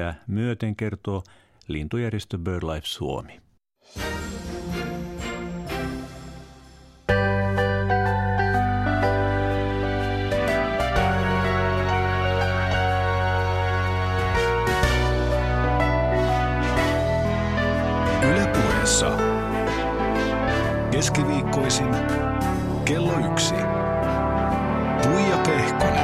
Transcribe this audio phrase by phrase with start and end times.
[0.00, 1.22] viestejä myöten kertoo
[1.68, 3.40] lintujärjestö BirdLife Suomi.
[18.22, 19.16] Ylepuheessa
[20.90, 21.90] keskiviikkoisin
[22.84, 23.54] kello yksi.
[25.02, 25.99] Puija Pehkonen.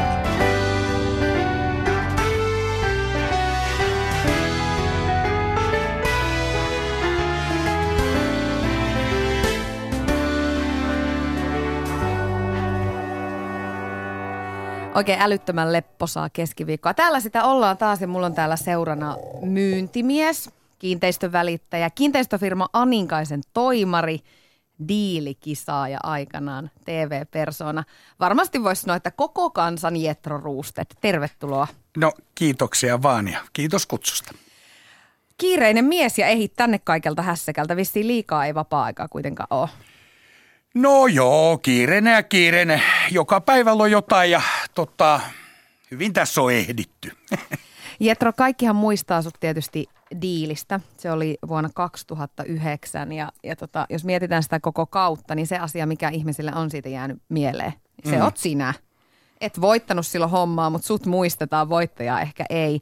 [14.96, 16.94] Oikein älyttömän lepposaa keskiviikkoa.
[16.94, 24.18] Täällä sitä ollaan taas ja mulla on täällä seurana myyntimies, kiinteistövälittäjä, kiinteistöfirma Aninkaisen toimari,
[24.88, 27.84] diilikisaaja aikanaan, TV-persona.
[28.20, 30.96] Varmasti voisi sanoa, että koko kansan Jetro Ruustet.
[31.00, 31.66] Tervetuloa.
[31.96, 34.34] No kiitoksia vaan ja kiitos kutsusta.
[35.38, 37.76] Kiireinen mies ja ehit tänne kaikelta hässäkältä.
[37.76, 39.68] Vissiin liikaa ei vapaa-aikaa kuitenkaan ole.
[40.74, 42.82] No joo, kiireinen ja kiireinen.
[43.10, 44.42] Joka päivällä on jotain ja
[44.76, 45.20] tota,
[45.90, 47.12] hyvin tässä on ehditty.
[48.00, 49.86] Jetro, kaikkihan muistaa sut tietysti
[50.22, 50.80] diilistä.
[50.98, 55.86] Se oli vuonna 2009 ja, ja tota, jos mietitään sitä koko kautta, niin se asia,
[55.86, 57.72] mikä ihmisille on siitä jäänyt mieleen,
[58.04, 58.22] se mm.
[58.22, 58.74] oot sinä.
[59.40, 62.80] Et voittanut silloin hommaa, mutta sut muistetaan, voittajaa ehkä ei.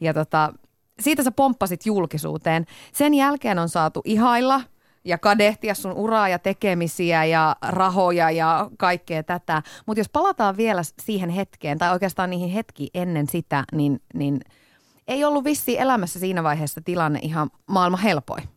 [0.00, 0.52] Ja tota,
[1.00, 2.66] siitä sä pomppasit julkisuuteen.
[2.92, 4.60] Sen jälkeen on saatu ihailla
[5.04, 9.62] ja kadehtia sun uraa ja tekemisiä ja rahoja ja kaikkea tätä.
[9.86, 14.40] Mutta jos palataan vielä siihen hetkeen, tai oikeastaan niihin hetki ennen sitä, niin, niin
[15.08, 18.48] ei ollut vissi elämässä siinä vaiheessa tilanne ihan maailman helpoin.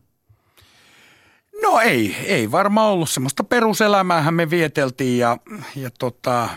[1.61, 5.37] No ei, ei varmaan ollut semmoista peruselämäähän me vieteltiin ja,
[5.75, 6.49] ja tota,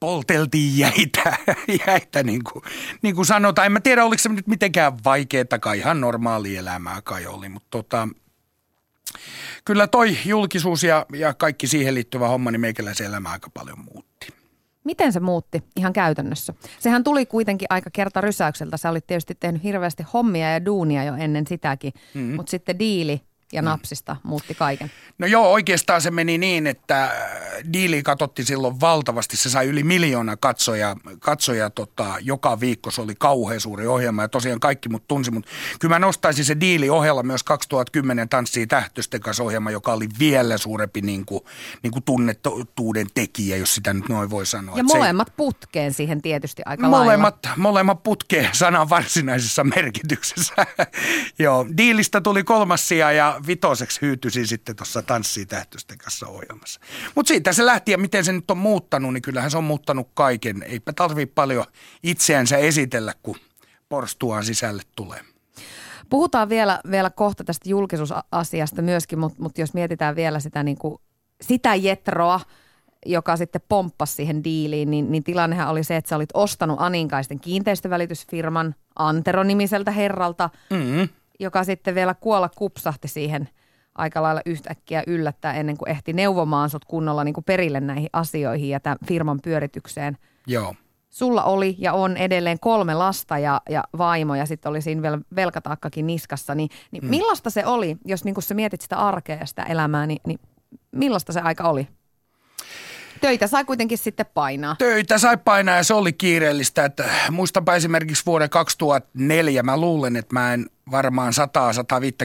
[0.00, 1.36] polteltiin jäitä,
[1.86, 2.62] jäitä niin, kuin,
[3.02, 3.66] niin kuin sanotaan.
[3.66, 7.68] En mä tiedä, oliko se nyt mitenkään vaikeaa, kai ihan normaali elämää kai oli, mutta
[7.70, 8.08] tota,
[9.64, 14.26] kyllä toi julkisuus ja, ja kaikki siihen liittyvä homma, niin meikäläisen elämä aika paljon muutti.
[14.84, 16.54] Miten se muutti ihan käytännössä?
[16.78, 18.76] Sehän tuli kuitenkin aika kerta rysäykseltä.
[18.76, 22.34] Sä olit tietysti tehnyt hirveästi hommia ja duunia jo ennen sitäkin, mm-hmm.
[22.34, 23.20] mutta sitten diili
[23.52, 24.90] ja napsista muutti kaiken.
[25.18, 27.10] No joo, oikeastaan se meni niin, että
[27.72, 29.36] diili katsotti silloin valtavasti.
[29.36, 32.90] Se sai yli miljoona katsoja, katsoja tota, joka viikko.
[32.90, 35.30] Se oli kauhean suuri ohjelma ja tosiaan kaikki mut tunsi.
[35.30, 40.08] Mutta kyllä mä nostaisin se diili ohella myös 2010 Tanssii tähtösten kanssa ohjelma, joka oli
[40.18, 41.40] vielä suurempi niin kuin,
[41.82, 44.76] niin kuin tunnettuuden tekijä, jos sitä nyt noin voi sanoa.
[44.76, 47.62] Ja Et molemmat se, putkeen siihen tietysti aika molemmat, lailla.
[47.62, 50.54] Molemmat putkeen sanan varsinaisessa merkityksessä.
[51.38, 56.80] joo, diilistä tuli kolmas sija ja vitoseksi hyytyisin sitten tuossa Tanssii tähtösten kanssa ohjelmassa.
[57.14, 60.08] Mutta siitä se lähti ja miten se nyt on muuttanut, niin kyllähän se on muuttanut
[60.14, 60.62] kaiken.
[60.62, 61.64] Eipä tarvitse paljon
[62.02, 63.36] itseänsä esitellä, kun
[63.88, 65.20] porstuaan sisälle tulee.
[66.10, 70.98] Puhutaan vielä, vielä kohta tästä julkisuusasiasta myöskin, mutta, mutta jos mietitään vielä sitä, niin kuin,
[71.40, 72.40] sitä jetroa,
[73.06, 77.40] joka sitten pomppasi siihen diiliin, niin, niin tilannehan oli se, että sä olit ostanut Aninkaisten
[77.40, 81.08] kiinteistövälitysfirman Antero-nimiseltä herralta, mm-hmm.
[81.40, 83.48] Joka sitten vielä kuolla kupsahti siihen–
[83.98, 88.68] aika lailla yhtäkkiä yllättää ennen kuin ehti neuvomaan sut kunnolla niin kuin perille näihin asioihin
[88.68, 90.18] ja tämän firman pyöritykseen.
[90.46, 90.74] Joo.
[91.10, 95.18] Sulla oli ja on edelleen kolme lasta ja, ja vaimo ja sitten oli siinä vielä
[95.36, 96.54] velkataakkakin niskassa.
[96.54, 97.10] Niin, niin hmm.
[97.10, 100.38] millaista se oli, jos niin sä mietit sitä arkea ja sitä elämää, niin, niin
[100.92, 101.88] millaista se aika oli?
[103.20, 104.76] Töitä sai kuitenkin sitten painaa.
[104.78, 106.84] Töitä sai painaa ja se oli kiireellistä.
[106.84, 111.32] Että muistanpa esimerkiksi vuoden 2004, mä luulen, että mä en varmaan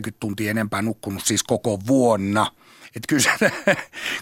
[0.10, 2.48] 100-150 tuntia enempää nukkunut siis koko vuonna–
[2.96, 3.52] että kyllä,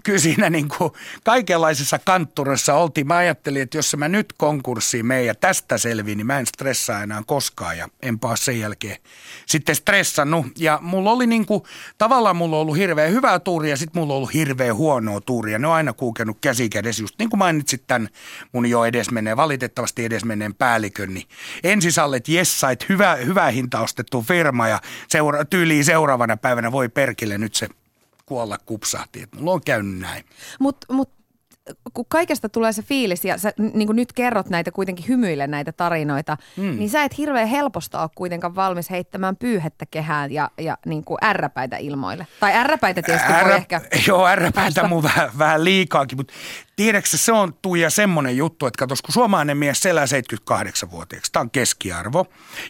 [0.03, 0.91] kyllä siinä niin kuin
[1.24, 3.07] kaikenlaisessa kantturassa oltiin.
[3.07, 7.03] Mä ajattelin, että jos mä nyt konkurssiin menen ja tästä selviin, niin mä en stressaa
[7.03, 8.97] enää koskaan ja en paa sen jälkeen
[9.46, 10.46] sitten stressannut.
[10.58, 11.63] Ja mulla oli niin kuin,
[11.97, 15.59] tavallaan mulla on ollut hirveän hyvää tuuria ja sitten mulla on ollut hirveän huonoa tuuria.
[15.59, 15.94] Ne on aina
[16.41, 18.09] käsi kädessä, just niin kuin mainitsit tämän
[18.52, 21.13] mun jo edesmenneen, valitettavasti edesmenneen päällikön.
[21.13, 21.28] Niin
[21.63, 26.72] ensin sä olet yes, sait hyvä, hyvä hinta ostettu firma ja seura- tyyliin seuraavana päivänä
[26.72, 27.70] voi perkille nyt se
[28.29, 29.28] kuolla kupsahti.
[29.35, 30.26] Mulla on käynyt näin.
[30.59, 31.09] Mutta mut,
[31.94, 35.72] kun kaikesta tulee se fiilis ja sä niin kuin nyt kerrot näitä kuitenkin hymyille näitä
[35.72, 36.76] tarinoita, mm.
[36.80, 41.18] niin sä et hirveän helposta ole kuitenkaan valmis heittämään pyyhettä kehään ja, ja niin kuin
[41.24, 42.28] ärräpäitä ilmoille.
[42.40, 46.34] Tai ärräpäitä tietysti Ärä, voi ehkä Joo, ärräpäitä mun vähän, vähän liikaakin, mutta
[46.76, 51.52] tiedätkö se on Tuija semmoinen juttu, että katos, kun suomalainen mies selää 78-vuotiaaksi, tämä on
[51.52, 52.26] keskiarvo,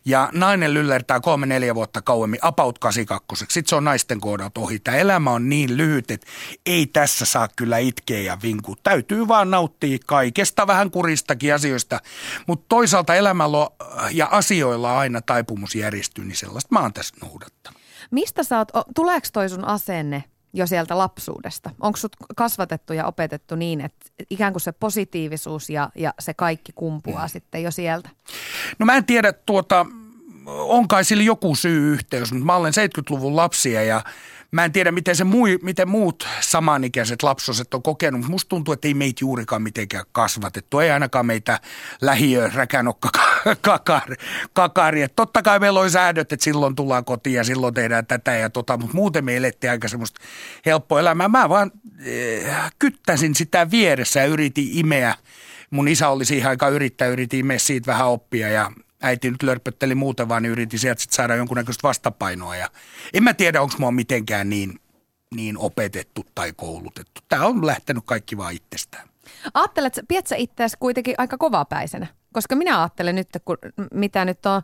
[0.06, 4.80] ja nainen lyllertää kolme neljä vuotta kauemmin, about 82 sitten se on naisten kohdalta ohi.
[4.80, 6.28] Tämä elämä on niin lyhyt, että
[6.66, 8.76] ei tässä saa kyllä itkeä ja vinkua.
[8.84, 12.00] Täytyy täytyy vaan nauttia kaikesta vähän kuristakin asioista.
[12.48, 13.68] Mutta toisaalta elämällä
[14.12, 17.82] ja asioilla aina taipumus järjestyä, niin sellaista mä oon tässä noudattanut.
[18.12, 20.24] Mistä sä oot, tuleeko toi sun asenne
[20.54, 21.70] jo sieltä lapsuudesta?
[21.80, 26.72] Onko sut kasvatettu ja opetettu niin, että ikään kuin se positiivisuus ja, ja se kaikki
[26.76, 27.30] kumpuaa mm.
[27.30, 28.10] sitten jo sieltä?
[28.80, 29.86] No mä en tiedä, tuota,
[30.46, 34.04] on kai sillä joku syy-yhteys, mutta mä olen 70-luvun lapsia ja
[34.52, 38.74] Mä en tiedä, miten, se mui, miten muut samanikäiset lapsoset on kokenut, mutta musta tuntuu,
[38.74, 40.80] että ei meitä juurikaan mitenkään kasvatettu.
[40.80, 41.60] Ei ainakaan meitä
[42.02, 43.10] lähiö räkänokka
[43.62, 44.16] kakari.
[44.54, 45.02] kakari.
[45.02, 48.50] Et totta kai meillä oli säädöt, että silloin tullaan kotiin ja silloin tehdään tätä ja
[48.50, 50.22] tota, mutta muuten me elettiin aika semmoista
[50.66, 51.28] helppoa elämää.
[51.28, 51.72] Mä vaan
[52.48, 55.16] äh, kyttäsin sitä vieressä ja yritin imeä.
[55.70, 59.96] Mun isä oli siihen aikaan yrittää, yritin imeä siitä vähän oppia ja äiti nyt lörpötteli
[59.96, 62.56] muuten, vaan niin yritti sieltä sit saada jonkunnäköistä vastapainoa.
[62.56, 62.70] Ja
[63.14, 64.80] en mä tiedä, onko mua mitenkään niin,
[65.36, 67.22] niin opetettu tai koulutettu.
[67.30, 69.10] Tämä on lähtenyt kaikki vaan itsestään.
[69.54, 72.08] Ajattelet, pidät sä itseäsi kuitenkin aika kovapäisenä?
[72.34, 73.58] Koska minä ajattelen nyt, kun
[73.94, 74.62] mitä nyt on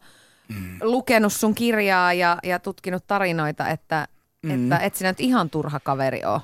[0.47, 0.77] mm.
[0.81, 4.07] lukenut sun kirjaa ja, ja tutkinut tarinoita, että,
[4.43, 4.71] mm.
[4.71, 6.41] että et sinä nyt ihan turha kaveri ole.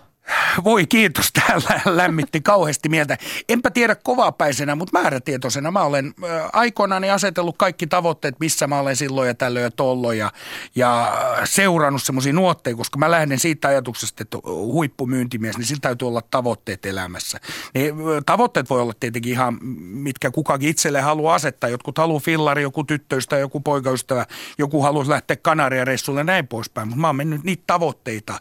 [0.64, 3.18] Voi kiitos, täällä lämmitti kauheasti mieltä.
[3.50, 5.72] Enpä tiedä kovapäisenä, mutta määrätietoisena.
[5.72, 6.14] Mä olen
[6.54, 10.32] aikoinaan asetellut kaikki tavoitteet, missä mä olen silloin ja tällöin ja tolloin ja,
[10.76, 16.22] ja seurannut semmoisia nuotteja, koska mä lähden siitä ajatuksesta, että huippumyyntimies, niin sillä täytyy olla
[16.32, 17.40] tavoitteet elämässä.
[17.74, 17.96] Niin,
[18.26, 21.70] tavoitteet voi olla tietenkin ihan, mitkä kukakin itselle haluaa asettaa.
[21.70, 24.26] Jotkut haluaa fillari, joku tyttöystä, joku poikaystävä,
[24.58, 26.88] joku haluaa lähteä Kanariareissulle ja näin poispäin.
[26.88, 28.40] Mutta mä oon mennyt niitä tavoitteita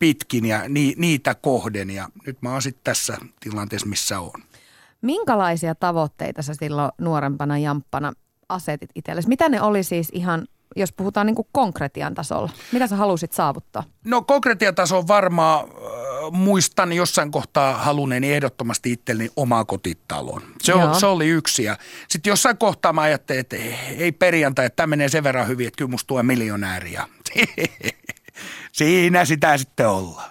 [0.00, 4.42] pitkin ja ni, niitä kohden ja nyt mä oon sitten tässä tilanteessa, missä on.
[5.02, 8.12] Minkälaisia tavoitteita sä silloin nuorempana jamppana
[8.48, 9.28] asetit itsellesi?
[9.28, 12.50] Mitä ne oli siis ihan, jos puhutaan niin konkretian tasolla?
[12.72, 13.84] Mitä sä halusit saavuttaa?
[14.04, 20.42] No konkretian taso on varmaan, äh, muistan jossain kohtaa halunneeni ehdottomasti itselleni omaa kotitalon.
[20.62, 21.76] Se, on, se oli yksi ja
[22.08, 23.56] sitten jossain kohtaa mä ajattelin, että
[23.98, 27.08] ei perjantai, että tämä menee sen verran hyvin, että kyllä musta tulee miljonääriä.
[28.72, 30.30] Siinä sitä sitten ollaan.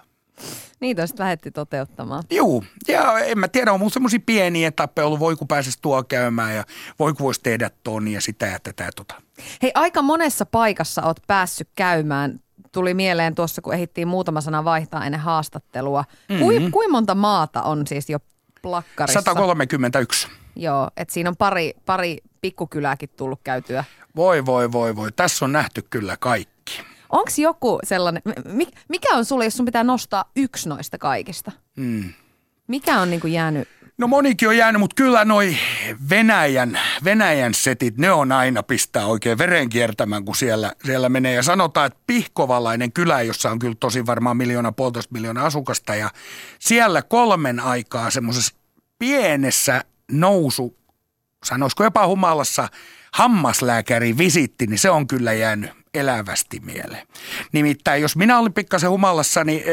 [0.79, 2.23] Niitä sitten lähdetty toteuttamaan.
[2.31, 6.03] Joo, ja en mä tiedä, on mun semmoisia pieniä etappeja ollut, voi kun pääsisi tuo
[6.03, 6.63] käymään ja
[6.99, 9.15] voi kun voisi tehdä ton ja sitä ja tätä ja tota.
[9.61, 12.39] Hei, aika monessa paikassa oot päässyt käymään.
[12.71, 16.03] Tuli mieleen tuossa, kun ehittiin muutama sana vaihtaa ennen haastattelua.
[16.29, 16.43] Mm-hmm.
[16.43, 18.19] Kui, kui monta maata on siis jo
[18.61, 19.21] plakkarissa?
[19.21, 20.27] 131.
[20.55, 23.83] Joo, että siinä on pari, pari pikkukylääkin tullut käytyä.
[24.15, 25.11] Voi, voi, voi, voi.
[25.11, 26.58] Tässä on nähty kyllä kaikki.
[27.09, 28.21] Onko joku sellainen,
[28.89, 31.51] mikä on sulle, jos sun pitää nostaa yksi noista kaikista?
[31.75, 32.13] Mm.
[32.67, 33.67] Mikä on niin kuin jäänyt
[33.99, 35.57] No monikin on jäänyt, mutta kyllä noi
[36.09, 41.33] Venäjän, Venäjän setit, ne on aina pistää oikein veren kiertämään, kun siellä, siellä menee.
[41.33, 45.95] Ja sanotaan, että Pihkovalainen kylä, jossa on kyllä tosi varmaan miljoona, puolitoista miljoonaa asukasta.
[45.95, 46.09] Ja
[46.59, 48.55] siellä kolmen aikaa semmoisessa
[48.99, 50.77] pienessä nousu,
[51.43, 52.67] sanoisiko jopa humalassa,
[53.13, 57.07] hammaslääkäri visitti, niin se on kyllä jäänyt elävästi mieleen.
[57.51, 59.63] Nimittäin jos minä olin pikkasen humalassa, niin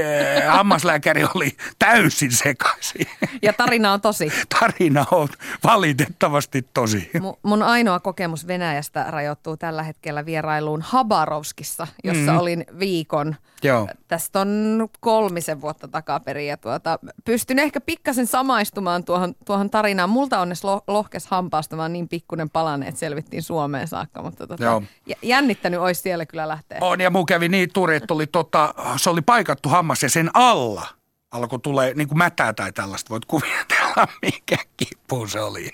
[0.47, 3.07] äh, hammaslääkäri oli täysin sekaisin.
[3.43, 4.33] Ja tarina on tosi.
[4.61, 5.29] Tarina on
[5.65, 7.11] valitettavasti tosi.
[7.15, 12.39] M- mun ainoa kokemus Venäjästä rajoittuu tällä hetkellä vierailuun Habarovskissa, jossa mm.
[12.39, 13.37] olin viikon.
[13.63, 13.89] Joo.
[14.09, 20.11] Tästä on kolmisen vuotta takaperin ja tuota, pystyn ehkä pikkasen samaistumaan tuohon, tuohon tarinaan.
[20.11, 24.23] Multa onnes lo- lohkes hampaasta, vaan niin pikkunen palanne, että selvittiin Suomeen saakka.
[24.23, 24.83] Mutta tuota,
[25.23, 26.79] jännittänyt olisi siellä kyllä lähteä.
[26.81, 30.31] On ja mun kävi niin turi, että oli tota, se oli paikattu hammas ja sen
[30.35, 30.87] alla
[31.31, 33.11] alkoi tulee niin kuin mätää tai tällaista.
[33.11, 35.71] Voit kuvitella, mikä kipu se oli.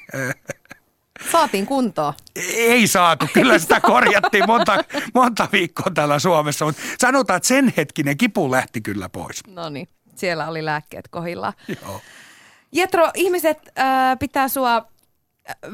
[1.32, 2.14] Saatiin kuntoa.
[2.56, 4.84] Ei saatu, kyllä sitä korjattiin monta,
[5.14, 9.46] monta viikkoa täällä Suomessa, mutta sanotaan, että sen hetkinen kipu lähti kyllä pois.
[9.46, 11.52] No niin, siellä oli lääkkeet kohilla.
[11.82, 12.00] Joo.
[12.72, 14.91] Jetro, ihmiset äh, pitää sua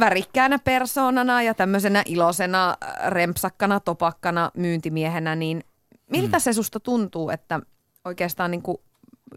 [0.00, 5.64] värikkäänä persoonana ja tämmöisenä iloisena, rempsakkana, topakkana, myyntimiehenä, niin
[6.10, 6.40] miltä mm.
[6.40, 7.60] se susta tuntuu, että
[8.04, 8.78] oikeastaan niin kuin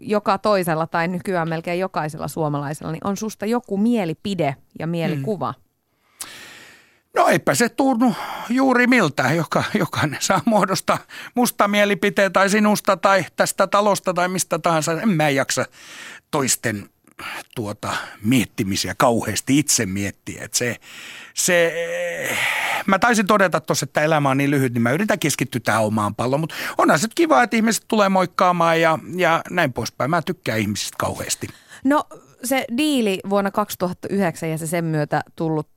[0.00, 5.54] joka toisella tai nykyään melkein jokaisella suomalaisella, niin on susta joku mielipide ja mielikuva?
[5.56, 5.62] Mm.
[7.16, 8.14] No eipä se tunnu
[8.48, 10.98] juuri miltä, joka, jokainen saa muodostaa
[11.34, 15.00] musta mielipiteen tai sinusta tai tästä talosta tai mistä tahansa.
[15.02, 15.64] En mä jaksa
[16.30, 16.88] toisten
[17.54, 17.92] tuota,
[18.24, 20.44] miettimisiä kauheasti itse miettiä.
[20.44, 20.76] Et se,
[21.34, 21.74] se,
[22.86, 26.14] mä taisin todeta tuossa, että elämä on niin lyhyt, niin mä yritän keskittyä tähän omaan
[26.14, 26.40] palloon.
[26.40, 30.10] Mutta onhan se kiva, että ihmiset tulee moikkaamaan ja, ja näin poispäin.
[30.10, 31.48] Mä tykkään ihmisistä kauheasti.
[31.84, 32.04] No
[32.44, 35.68] se diili vuonna 2009 ja se sen myötä tullut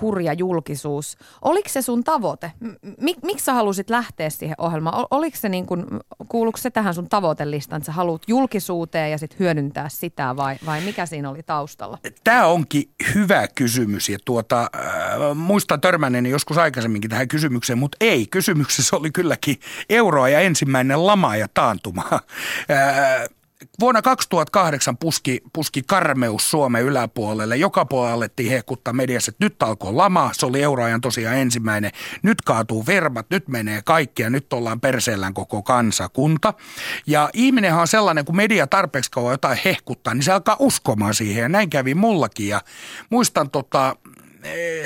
[0.00, 1.16] hurja julkisuus.
[1.42, 2.52] Oliko se sun tavoite?
[3.00, 5.06] Mik, miksi sä halusit lähteä siihen ohjelmaan?
[5.10, 5.86] Oliko se niin kuin,
[6.28, 10.80] kuuluuko se tähän sun tavoitelistaan, että sä haluat julkisuuteen ja sitten hyödyntää sitä vai, vai
[10.80, 11.98] mikä siinä oli taustalla?
[12.24, 18.26] Tämä onkin hyvä kysymys ja tuota, äh, muistan törmänneeni joskus aikaisemminkin tähän kysymykseen, mutta ei.
[18.26, 19.56] Kysymyksessä oli kylläkin
[19.90, 22.04] euroa ja ensimmäinen lama ja taantuma.
[22.70, 23.28] Äh,
[23.80, 27.56] vuonna 2008 puski, puski karmeus Suomen yläpuolelle.
[27.56, 30.30] Joka puolella alettiin hehkuttaa mediassa, että nyt alkoi lama.
[30.32, 31.90] Se oli euroajan tosiaan ensimmäinen.
[32.22, 36.54] Nyt kaatuu vermat, nyt menee kaikki ja nyt ollaan perseellään koko kansakunta.
[37.06, 41.42] Ja ihminenhan on sellainen, kun media tarpeeksi kauan jotain hehkuttaa, niin se alkaa uskomaan siihen.
[41.42, 42.48] Ja näin kävi mullakin.
[42.48, 42.60] Ja
[43.10, 43.96] muistan tota,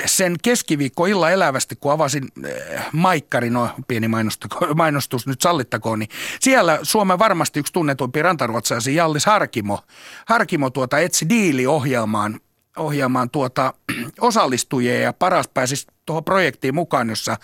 [0.05, 4.07] sen keskiviikko illa elävästi, kun avasin äh, Maikkarin, no pieni
[4.75, 6.09] mainostus nyt sallittakoon, niin
[6.39, 9.79] siellä Suomen varmasti yksi tunnetumpi rantaruotsaisi Jallis Harkimo,
[10.25, 12.39] Harkimo tuota, etsi diili-ohjelmaan
[12.77, 13.73] ohjaamaan tuota,
[14.21, 17.37] osallistujia ja paras pääsisi tuohon projektiin mukaan, jossa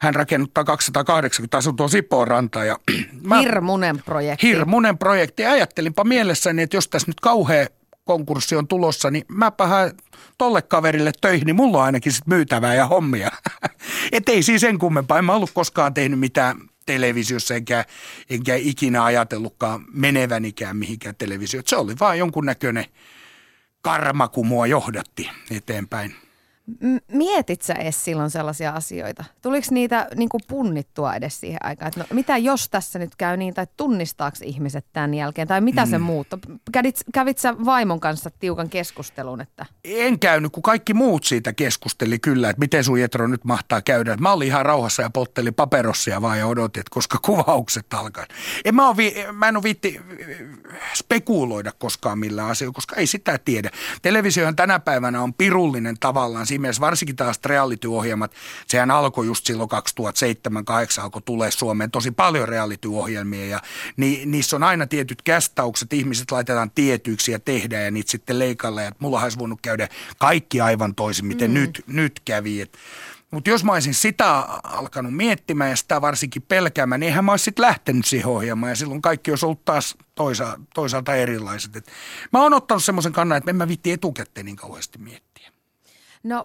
[0.00, 2.66] hän rakennuttaa 280 asuntoa Sipoon rantaan.
[2.66, 2.78] Ja
[3.22, 4.46] mä, hirmunen projekti.
[4.46, 5.46] Hirmunen projekti.
[5.46, 7.66] Ajattelinpa mielessäni, että jos tässä nyt kauhean
[8.08, 9.92] konkurssi on tulossa, niin mä haen
[10.38, 13.30] tolle kaverille töihin, niin mulla on ainakin sit myytävää ja hommia.
[14.12, 15.18] Et ei siis sen kummempaa.
[15.18, 17.84] En mä ollut koskaan tehnyt mitään televisiossa, enkä,
[18.30, 21.64] enkä ikinä ajatellutkaan menevänikään mihinkään televisioon.
[21.66, 22.84] Se oli vaan jonkunnäköinen
[23.82, 26.27] karma, kun mua johdatti eteenpäin.
[27.12, 29.24] Mietit sä edes silloin sellaisia asioita?
[29.42, 31.88] Tuliko niitä niin kuin punnittua edes siihen aikaan?
[31.88, 35.84] Että no, mitä jos tässä nyt käy niin, tai tunnistaako ihmiset tämän jälkeen, tai mitä
[35.84, 35.90] mm.
[35.90, 36.38] se muuttaa?
[36.72, 39.40] Kävit, kävit sä vaimon kanssa tiukan keskustelun?
[39.40, 39.66] Että...
[39.84, 44.16] En käynyt, kun kaikki muut siitä keskusteli kyllä, että miten sun Jetro nyt mahtaa käydä.
[44.16, 48.26] Mä olin ihan rauhassa ja polttelin paperossia vaan ja odotin, että koska kuvaukset alkaa.
[48.64, 50.00] En mä, vi, mä en ole viitti
[50.94, 53.70] spekuloida koskaan millään asioilla, koska ei sitä tiedä.
[54.02, 58.32] Televisiohan tänä päivänä on pirullinen tavallaan siinä mielessä varsinkin taas reality-ohjelmat,
[58.66, 63.60] sehän alkoi just silloin 2007-2008 alkoi tulee Suomeen tosi paljon reality-ohjelmia ja
[63.96, 68.82] ni, niissä on aina tietyt kästaukset, ihmiset laitetaan tietyiksi ja tehdään ja niitä sitten leikalla
[68.82, 69.88] ja mulla olisi voinut käydä
[70.18, 71.54] kaikki aivan toisin, miten mm.
[71.54, 72.60] nyt, nyt kävi.
[72.60, 72.78] Et,
[73.30, 77.44] mutta jos mä olisin sitä alkanut miettimään ja sitä varsinkin pelkäämään, niin eihän mä olisi
[77.44, 81.76] sitten lähtenyt siihen ohjelmaan ja silloin kaikki olisi ollut taas toisa, toisaalta erilaiset.
[81.76, 81.86] Et
[82.32, 85.27] mä oon ottanut semmoisen kannan, että en mä vitti etukäteen niin kauheasti miettiä.
[86.22, 86.44] No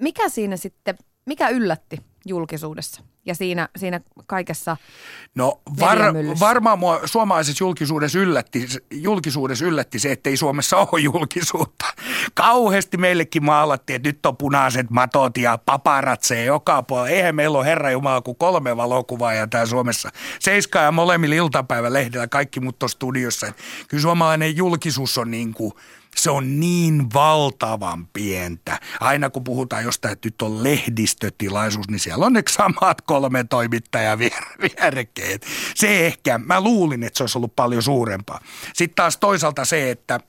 [0.00, 4.76] mikä siinä sitten, mikä yllätti julkisuudessa ja siinä, siinä kaikessa
[5.34, 5.98] No var,
[6.40, 11.86] varmaan mua suomalaisessa julkisuudessa yllätti, julkisuudessa yllätti se, että ei Suomessa ole julkisuutta.
[12.34, 17.08] Kauheasti meillekin maalattiin, että nyt on punaiset matot ja paparatseja joka puolella.
[17.08, 18.70] Eihän meillä ole Herra Jumala kuin kolme
[19.36, 20.10] ja täällä Suomessa.
[20.40, 23.52] Seiskaa ja molemmilla iltapäivälehdillä kaikki mut on studiossa.
[23.88, 25.72] Kyllä suomalainen julkisuus on niin kuin–
[26.16, 28.80] se on niin valtavan pientä.
[29.00, 34.18] Aina kun puhutaan jostain, että nyt on lehdistötilaisuus, niin siellä on ne samat kolme toimittajaa
[34.62, 35.46] vierekkeet.
[35.74, 38.40] Se ehkä, mä luulin, että se olisi ollut paljon suurempaa.
[38.74, 40.20] Sitten taas toisaalta se, että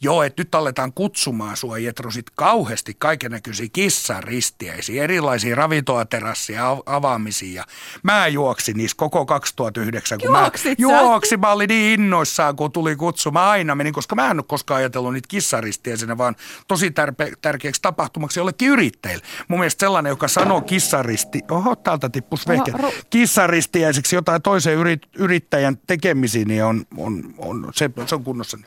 [0.00, 7.64] Joo, että nyt aletaan kutsumaan sua Jetro sit kauheasti kaikennäköisiä kissaristiäisiä, erilaisia ravintolaterassia avaamisia.
[8.02, 10.18] mä juoksin niissä koko 2009.
[10.18, 13.30] Kun mä juoksin, mä olin niin innoissaan, kun tuli kutsu.
[13.30, 16.36] Mä aina menin, koska mä en ole koskaan ajatellut niitä kissaristiäisenä, vaan
[16.68, 19.24] tosi tärpe- tärkeäksi tapahtumaksi jollekin yrittäjille.
[19.48, 25.08] Mun mielestä sellainen, joka sanoo kissaristi, oho, täältä tippus vehke, ru- kissaristiäiseksi jotain toisen yrit-
[25.18, 28.58] yrittäjän tekemisiin, niin on, on, on, se, se on kunnossa.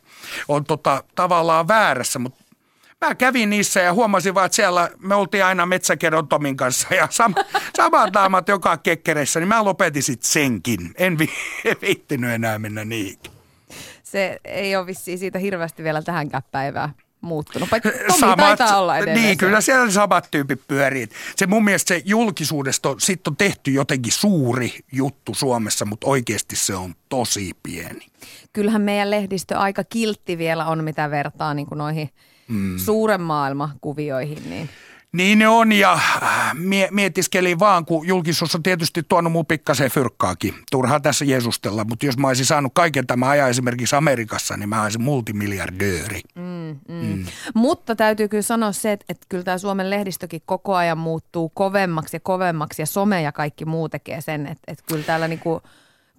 [0.47, 2.43] On tot, tota, tavallaan väärässä, mutta
[3.05, 7.07] mä kävin niissä ja huomasin vaan, että siellä me oltiin aina Metsäkedon Tomin kanssa ja
[7.11, 7.35] sam,
[7.77, 10.91] samat naamat joka kekkereissä, niin mä lopetin sitten senkin.
[10.97, 11.29] En vi,
[11.81, 13.19] viittinyt enää mennä niihin.
[14.03, 17.69] Se ei ole vissiin siitä hirveästi vielä tähänkään päivään muuttunut.
[18.07, 19.25] Tomi samat, taitaa olla edelleen.
[19.25, 21.09] Niin, kyllä siellä samat tyypit pyörii.
[21.35, 26.55] Se mun mielestä se julkisuudesta on, sit on tehty jotenkin suuri juttu Suomessa, mutta oikeasti
[26.55, 28.07] se on tosi pieni.
[28.53, 32.09] Kyllähän meidän lehdistö aika kiltti vielä on, mitä vertaa niin kuin noihin
[32.47, 32.77] mm.
[32.77, 34.49] suuren maailman kuvioihin.
[34.49, 34.69] Niin.
[35.13, 39.91] Niin ne on ja äh, mie- mietiskelin vaan, kun julkisuus on tietysti tuonut mun pikkasen
[39.91, 40.55] fyrkkaakin.
[40.71, 44.83] Turhaa tässä Jeesustella, mutta jos mä olisin saanut kaiken tämän ajan esimerkiksi Amerikassa, niin mä
[44.83, 46.21] olisin multimiljardööri.
[46.35, 47.05] Mm, mm.
[47.05, 47.25] Mm.
[47.53, 52.15] Mutta täytyy kyllä sanoa se, että, että kyllä tämä Suomen lehdistökin koko ajan muuttuu kovemmaksi
[52.15, 55.61] ja kovemmaksi ja some ja kaikki muu tekee sen, että, että kyllä täällä niinku–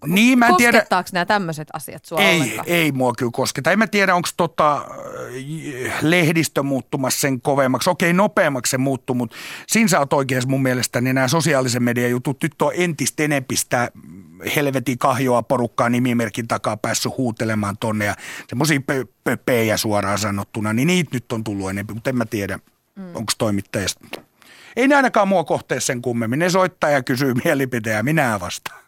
[0.07, 0.87] niin, mä en tiedä.
[1.13, 2.69] nämä tämmöiset asiat sua ei, ollenkaan?
[2.69, 3.73] Ei mua kyllä kosketa.
[3.73, 4.87] En mä tiedä, onko tota,
[6.03, 7.91] lehdistö muuttumassa sen kovemmaksi.
[7.91, 12.11] Okei, nopeammaksi se muuttuu, mutta siinä sä oot oikeassa mun mielestä, niin nämä sosiaalisen median
[12.11, 13.91] jutut nyt on entistä enempi sitä
[14.57, 18.15] helvetin kahjoa porukkaa nimimerkin takaa päässyt huutelemaan tonne ja
[18.49, 18.81] semmoisia
[19.25, 22.59] pöpejä suoraan sanottuna, niin niitä nyt on tullut enemmän, mutta en mä tiedä.
[22.97, 23.17] mm.
[23.17, 24.01] onko toimittajasta.
[24.77, 26.39] Ei ne ainakaan mua kohteessa sen kummemmin.
[26.39, 28.81] Ne soittaa ja kysyy mielipiteen ja minä vastaan.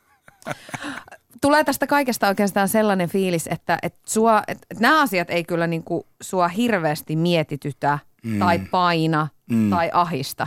[1.40, 5.84] Tulee tästä kaikesta oikeastaan sellainen fiilis, että, että, sua, että nämä asiat ei kyllä niin
[5.84, 8.38] kuin sua hirveästi mietitytä mm.
[8.38, 9.70] tai paina mm.
[9.70, 10.46] tai ahista.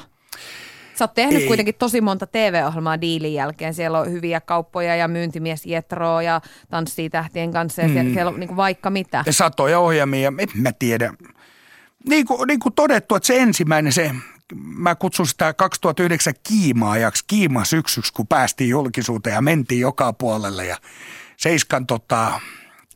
[0.95, 1.47] Sä oot tehnyt ei.
[1.47, 3.73] kuitenkin tosi monta TV-ohjelmaa diilin jälkeen.
[3.73, 7.93] Siellä on hyviä kauppoja ja myyntimies Jetro ja tanssii tähtien kanssa ja mm.
[7.93, 9.23] siellä, siellä on niin kuin vaikka mitä.
[9.25, 11.13] Ja satoja ohjelmia, en mä tiedä.
[12.09, 14.11] Niin kuin, niin kuin todettu, että se ensimmäinen, se,
[14.55, 20.77] mä kutsun sitä 2009 kiimaajaksi, kiima syksyksi, kun päästiin julkisuuteen ja mentiin joka puolelle ja
[21.37, 22.39] Seiskan tota,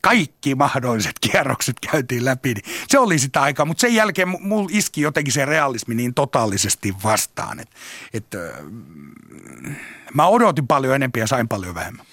[0.00, 2.54] kaikki mahdolliset kierrokset käytiin läpi.
[2.54, 6.94] Niin se oli sitä aikaa, mutta sen jälkeen mulla iski jotenkin se realismi niin totaalisesti
[7.04, 7.76] vastaan, että
[8.12, 8.26] et,
[10.14, 12.06] mä odotin paljon enempiä ja sain paljon vähemmän.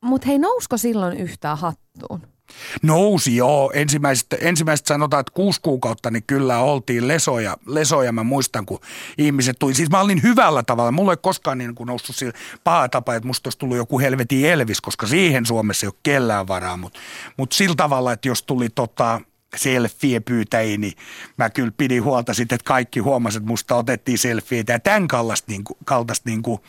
[0.00, 2.33] Mutta hei, nousko silloin yhtään hattuun?
[2.82, 3.70] Nousi joo.
[3.74, 7.56] Ensimmäiset, ensimmäiset sanotaan, että kuusi kuukautta, niin kyllä oltiin lesoja.
[7.66, 8.12] lesoja.
[8.12, 8.80] Mä muistan, kun
[9.18, 9.74] ihmiset tuli.
[9.74, 10.92] Siis mä olin hyvällä tavalla.
[10.92, 12.32] Mulla ei koskaan niin kuin noussut sillä
[12.64, 16.48] paha tapa, että musta olisi tullut joku helvetin Elvis, koska siihen Suomessa ei ole kellään
[16.48, 16.76] varaa.
[16.76, 17.00] Mutta
[17.36, 19.20] mut sillä tavalla, että jos tuli tota,
[19.56, 20.92] selfie pyytäjiä, niin
[21.36, 25.52] mä kyllä pidin huolta sitten, että kaikki huomasivat, että musta otettiin selfieitä ja tämän kaltaista,
[25.52, 26.60] niin kuin, kaltaista niin kuin,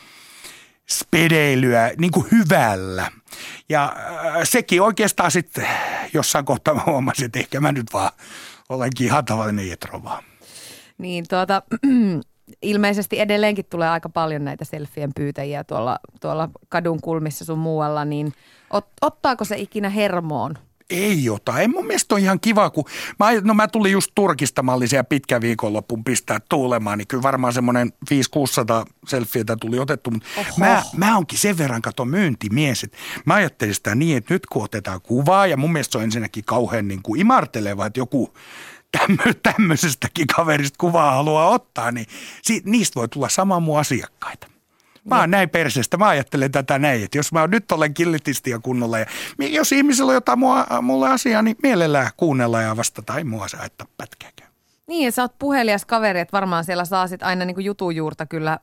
[0.89, 3.11] spedeilyä niin kuin hyvällä.
[3.69, 5.67] Ja äh, sekin oikeastaan sitten
[6.13, 8.11] jossain kohtaa mä huomasin, että ehkä mä nyt vaan
[8.69, 10.23] olenkin ihan tavallinen jetrova.
[10.97, 11.61] Niin tuota,
[12.61, 18.33] ilmeisesti edelleenkin tulee aika paljon näitä selfien pyytäjiä tuolla, tuolla kadun kulmissa sun muualla, niin
[18.69, 20.55] ot, ottaako se ikinä hermoon?
[20.89, 21.59] Ei ota.
[21.59, 22.85] Ei mun mielestä on ihan kiva, kun
[23.19, 27.23] mä, no mä tulin just Turkista, mä olin siellä pitkä viikonloppuun pistää tuulemaan, niin kyllä
[27.23, 28.15] varmaan semmoinen 500-600
[29.07, 30.27] selfietä tuli otettu, mutta
[30.57, 34.63] mä, mä onkin sen verran kato myyntimies, että mä ajattelin sitä niin, että nyt kun
[34.63, 38.33] otetaan kuvaa, ja mun mielestä se on ensinnäkin kauhean niin kuin imarteleva, että joku
[38.97, 42.07] tämmö, tämmöisestäkin kaverista kuvaa haluaa ottaa, niin
[42.41, 44.54] siitä, niistä voi tulla sama mun asiakkaita.
[45.09, 45.97] Mä oon näin perseestä.
[45.97, 49.05] Mä ajattelen tätä näin, että jos mä nyt olen killitisti ja kunnolla ja
[49.37, 53.17] jos ihmisellä on jotain mua, mulle asiaa, niin mielellään kuunnella ja vastata.
[53.17, 54.51] Ei mua saa että pätkääkään.
[54.87, 58.59] Niin, ja sä oot puhelias kaveri, että varmaan siellä saa sit aina niinku jutujuurta kyllä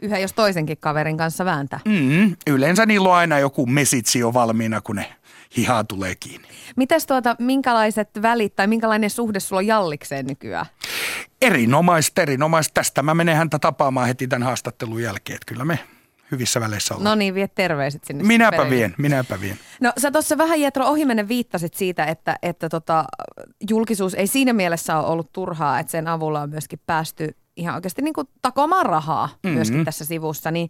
[0.00, 1.80] yhden jos toisenkin kaverin kanssa vääntää.
[1.84, 5.14] Mm, yleensä niillä on aina joku mesitsi jo valmiina, kun ne
[5.56, 6.48] hihaa tulee kiinni.
[6.76, 10.66] Mites tuota, minkälaiset välit tai minkälainen suhde sulla on Jallikseen nykyään?
[11.42, 12.74] Erinomaista, erinomaista.
[12.74, 15.34] Tästä mä menen häntä tapaamaan heti tämän haastattelun jälkeen.
[15.34, 15.78] Että kyllä me
[16.30, 17.04] hyvissä väleissä ollaan.
[17.04, 18.24] No niin, vie terveiset sinne.
[18.24, 18.76] Minäpä perille.
[18.76, 19.58] vien, minäpä vien.
[19.80, 23.04] No sä tuossa vähän Jetro ohimennen viittasit siitä, että, että tota,
[23.70, 28.02] julkisuus ei siinä mielessä ole ollut turhaa, että sen avulla on myöskin päästy ihan oikeasti
[28.02, 29.54] niin kuin takomaan rahaa mm-hmm.
[29.54, 30.50] myöskin tässä sivussa.
[30.50, 30.68] Niin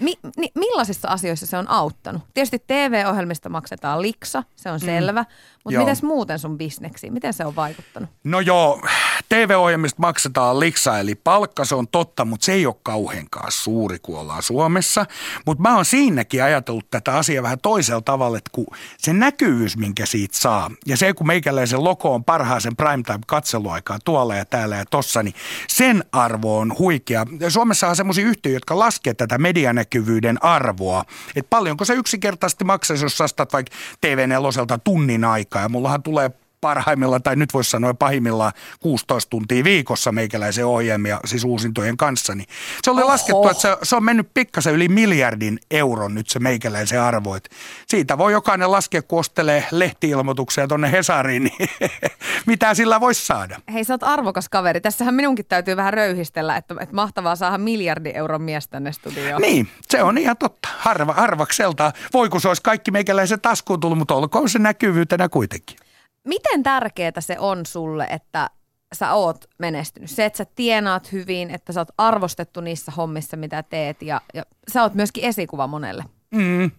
[0.00, 2.22] Mi, ni, millaisissa asioissa se on auttanut?
[2.34, 4.84] Tietysti TV-ohjelmista maksetaan liksa, se on mm.
[4.84, 5.24] selvä,
[5.64, 7.10] mutta miten muuten sun bisneksi?
[7.10, 8.10] Miten se on vaikuttanut?
[8.24, 8.80] No joo,
[9.28, 14.18] TV-ohjelmista maksetaan liksa, eli palkka, se on totta, mutta se ei ole kauheankaan suuri, kun
[14.18, 15.06] ollaan Suomessa.
[15.46, 18.66] Mutta mä oon siinäkin ajatellut tätä asiaa vähän toisella tavalla, että kun
[18.98, 24.44] se näkyvyys, minkä siitä saa, ja se kun meikäläisen logo on parhaaseen primetime-katseluaikaan tuolla ja
[24.44, 25.34] täällä ja tossa, niin
[25.68, 27.26] sen arvo on huikea.
[27.48, 31.04] Suomessa on semmoisia yhtiöitä, jotka laskee tätä medianäkyvyyden arvoa.
[31.36, 36.30] Että paljonko se yksinkertaisesti maksaisi, jos sä vaikka TV4 tunnin aikaa, ja mullahan tulee
[36.64, 42.46] parhaimmillaan, tai nyt voisi sanoa pahimmillaan 16 tuntia viikossa meikäläisen ohjelmia, siis uusintojen kanssa, niin
[42.82, 43.10] se oli Oho.
[43.10, 47.34] laskettu, että se, se on mennyt pikkasen yli miljardin euron nyt se meikäläisen arvo.
[47.34, 47.50] Et
[47.88, 51.68] siitä voi jokainen laskea, kun ostelee lehtiilmoituksia tuonne Hesariin, niin
[52.46, 53.60] mitä sillä voisi saada.
[53.72, 54.80] Hei, sä oot arvokas kaveri.
[54.80, 59.42] Tässähän minunkin täytyy vähän röyhistellä, että, että mahtavaa saada miljardi euron mies tänne studioon.
[59.42, 60.68] Niin, se on ihan totta.
[60.78, 61.92] Harva, harvakselta.
[62.12, 65.83] Voi kun se olisi kaikki meikäläisen taskuun tullut, mutta olkoon se näkyvyytenä kuitenkin
[66.24, 68.50] miten tärkeää se on sulle, että
[68.94, 70.10] sä oot menestynyt?
[70.10, 74.42] Se, että sä tienaat hyvin, että sä oot arvostettu niissä hommissa, mitä teet ja, ja
[74.72, 76.04] sä oot myöskin esikuva monelle.
[76.30, 76.70] Mm.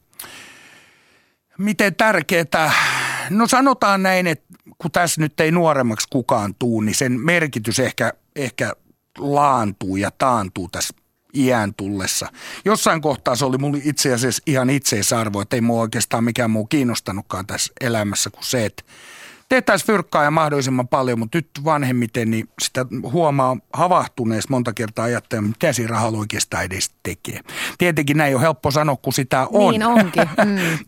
[1.58, 2.72] Miten tärkeää?
[3.30, 4.46] No sanotaan näin, että
[4.78, 8.74] kun tässä nyt ei nuoremmaksi kukaan tuu, niin sen merkitys ehkä, ehkä
[9.18, 10.94] laantuu ja taantuu tässä
[11.36, 12.28] iän tullessa.
[12.66, 16.66] Jossain kohtaa se oli mulle itse asiassa ihan itseisarvo, että ei mua oikeastaan mikään muu
[16.66, 18.84] kiinnostanutkaan tässä elämässä kuin se, että
[19.50, 25.50] tehtäisiin fyrkkaa ja mahdollisimman paljon, mutta nyt vanhemmiten niin sitä huomaa havahtuneessa monta kertaa ajattelemaan,
[25.50, 27.40] mitä siinä rahalla oikeastaan edes tekee.
[27.78, 29.72] Tietenkin näin on helppo sanoa, kun sitä on.
[29.72, 30.30] Niin onkin.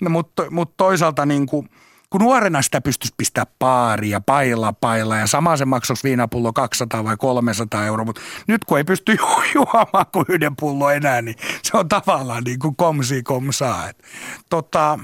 [0.01, 0.11] Mm.
[0.11, 1.69] mutta mut toisaalta niin kuin,
[2.09, 7.17] kun nuorena sitä pystyisi pistää paaria, pailla, pailla ja sama se maksaisi viinapullo 200 vai
[7.17, 11.77] 300 euroa, mutta nyt kun ei pysty ju- juomaan kuin yhden pullo enää, niin se
[11.77, 13.89] on tavallaan niin kuin komsi komsaa.
[13.89, 14.03] Et,
[14.49, 14.99] tota,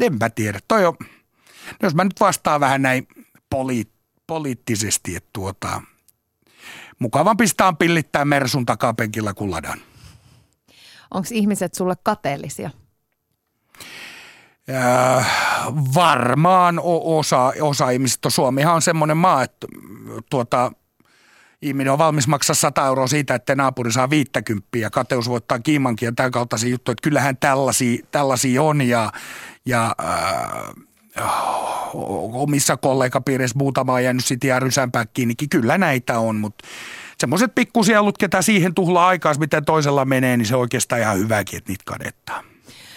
[0.00, 0.58] en mä tiedä.
[0.68, 0.96] Toi on,
[1.82, 3.08] jos mä nyt vastaan vähän näin
[3.50, 3.84] poli,
[4.26, 5.82] poliittisesti, että tuota,
[6.98, 9.80] mukavampi sitä on pillittää Mersun takapenkillä kuin ladan.
[11.10, 12.70] Onko ihmiset sulle kateellisia?
[14.70, 15.26] Äh,
[15.94, 18.30] varmaan osa, osa ihmisistä.
[18.30, 19.66] Suomihan on semmoinen maa, että
[20.30, 20.72] tuota,
[21.62, 26.06] ihminen on valmis maksaa 100 euroa siitä, että naapuri saa 50 ja kateus voittaa kiimankin
[26.06, 26.92] ja tämän kaltaisia juttuja.
[26.92, 29.12] Että kyllähän tällaisia, tällaisia on ja,
[29.66, 30.84] ja äh,
[32.32, 35.48] omissa kollegapiireissä muutama on jäänyt sitten ihan rysämpää kiinnikin.
[35.48, 36.64] Kyllä näitä on, mutta
[37.18, 41.56] semmoiset pikkusielut, ketä siihen tuhlaa aikaa, miten toisella menee, niin se on oikeastaan ihan hyväkin,
[41.56, 42.42] että niitä kadettaa.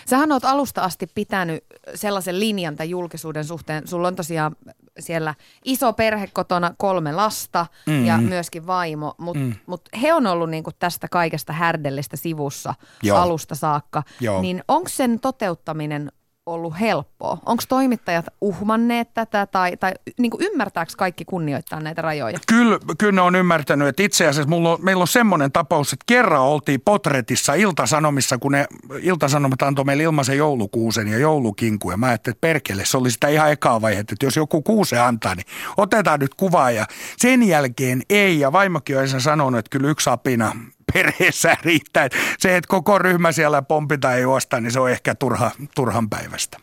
[0.10, 1.64] Sähän oot alusta asti pitänyt
[1.96, 3.88] sellaisen linjan tämän julkisuuden suhteen.
[3.88, 4.56] Sulla on tosiaan
[5.00, 8.06] siellä iso perhe kotona, kolme lasta mm.
[8.06, 9.56] ja myöskin vaimo, mutta mm.
[9.66, 13.18] mut he on ollut niinku tästä kaikesta härdellistä sivussa Joo.
[13.18, 14.04] alusta saakka.
[14.20, 14.42] Joo.
[14.42, 16.12] Niin onko sen toteuttaminen
[16.48, 17.38] ollut helppoa?
[17.46, 22.40] Onko toimittajat uhmanneet tätä tai, tai niin ymmärtääkö kaikki kunnioittaa näitä rajoja?
[22.48, 26.04] Kyllä, kyllä ne on ymmärtänyt, että itse asiassa mulla on, meillä on semmoinen tapaus, että
[26.08, 28.68] kerran oltiin potretissa Iltasanomissa, kun ne
[29.02, 31.92] Iltasanomat antoi meille ilmaisen joulukuusen ja joulukinku.
[31.92, 35.00] Ja mä ajattelin, että perkele, se oli sitä ihan ekaa vaihetta, että jos joku kuuse
[35.00, 35.46] antaa, niin
[35.78, 36.72] otetaan nyt kuvaa.
[36.72, 36.86] Ja
[37.18, 40.52] sen jälkeen ei, ja vaimokin on sanonut, että kyllä yksi apina
[40.94, 42.06] perheessä riittää.
[42.06, 46.10] Että Se, että koko ryhmä siellä pompita ei juosta, niin se on ehkä turha, turhan
[46.10, 46.58] päivästä.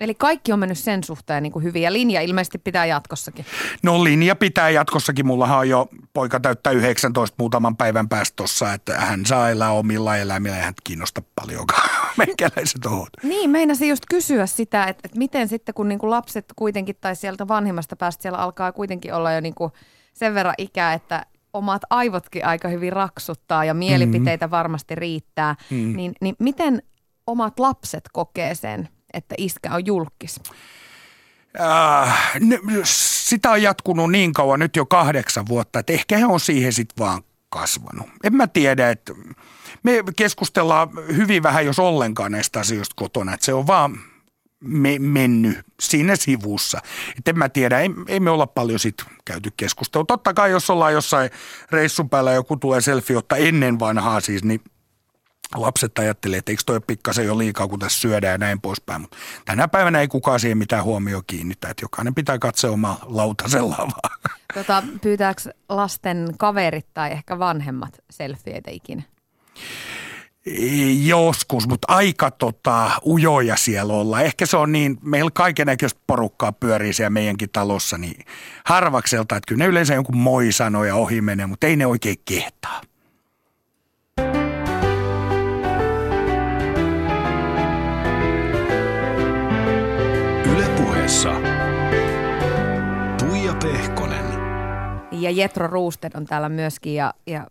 [0.00, 3.46] Eli kaikki on mennyt sen suhteen niin kuin hyvin ja linja ilmeisesti pitää jatkossakin.
[3.82, 5.26] No linja pitää jatkossakin.
[5.26, 10.16] Mullahan on jo poika täyttää 19 muutaman päivän päästä tossa, että hän saa elää omilla
[10.16, 11.90] eläimillä ja hän kiinnosta paljonkaan
[12.26, 13.08] meikäläiset ohut.
[13.22, 17.16] Niin, meinasin just kysyä sitä, että, että miten sitten kun niin kuin lapset kuitenkin tai
[17.16, 19.72] sieltä vanhimmasta päästä siellä alkaa kuitenkin olla jo niin kuin
[20.14, 24.56] sen verran ikää, että omat aivotkin aika hyvin raksuttaa ja mielipiteitä mm-hmm.
[24.56, 25.96] varmasti riittää, mm.
[25.96, 26.82] niin, niin miten
[27.26, 30.40] omat lapset kokee sen, että iskä on julkis?
[31.60, 32.32] Äh,
[32.84, 37.04] sitä on jatkunut niin kauan, nyt jo kahdeksan vuotta, että ehkä he on siihen sitten
[37.04, 38.08] vaan kasvanut.
[38.24, 39.12] En mä tiedä, että
[39.82, 43.98] me keskustellaan hyvin vähän, jos ollenkaan näistä asioista kotona, että se on vaan
[44.60, 46.80] me, mennyt siinä sivussa.
[47.18, 50.04] Et en mä tiedä, ei, ei me olla paljon sit käyty keskustelua.
[50.04, 51.30] Totta kai, jos ollaan jossain
[51.70, 54.60] reissun päällä joku tulee selfie ottaa ennen vanhaa siis, niin
[55.54, 59.00] lapset ajattelee, että eikö toi pikkasen jo liikaa, kun tässä syödään ja näin poispäin.
[59.00, 63.88] Mutta tänä päivänä ei kukaan siihen mitään huomioon kiinnittää, että jokainen pitää katsoa omaa lautasellaan
[63.88, 64.32] vaan.
[64.54, 69.02] Tota, pyytääkö lasten kaverit tai ehkä vanhemmat selfieitä ikinä?
[71.04, 74.20] Joskus, mutta aika tota, ujoja siellä olla.
[74.20, 78.24] Ehkä se on niin, meillä kaikenlaista porukkaa pyörii siellä meidänkin talossa, niin
[78.64, 82.16] harvakselta, että kyllä ne yleensä jonkun moi sanoo ja ohi menee, mutta ei ne oikein
[82.24, 82.80] kehtaa.
[90.44, 91.32] Ylepuheessa
[93.18, 94.24] Tuija Pehkonen.
[95.12, 97.46] Ja Jetro Roosted on täällä myöskin ja, ja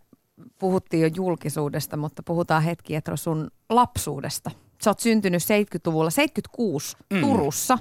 [0.60, 4.50] puhuttiin jo julkisuudesta, mutta puhutaan hetki Jetro sun lapsuudesta.
[4.84, 7.20] Sä oot syntynyt 70-luvulla, 76 mm.
[7.20, 7.78] Turussa.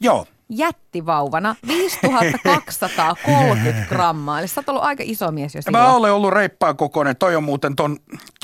[0.00, 0.26] Joo.
[0.48, 4.38] Jättivauvana 5230 grammaa.
[4.38, 5.84] Eli sä oot ollut aika iso mies jo silloin.
[5.84, 7.16] Mä olen ollut reippaan kokoinen.
[7.16, 7.96] Toi on muuten ton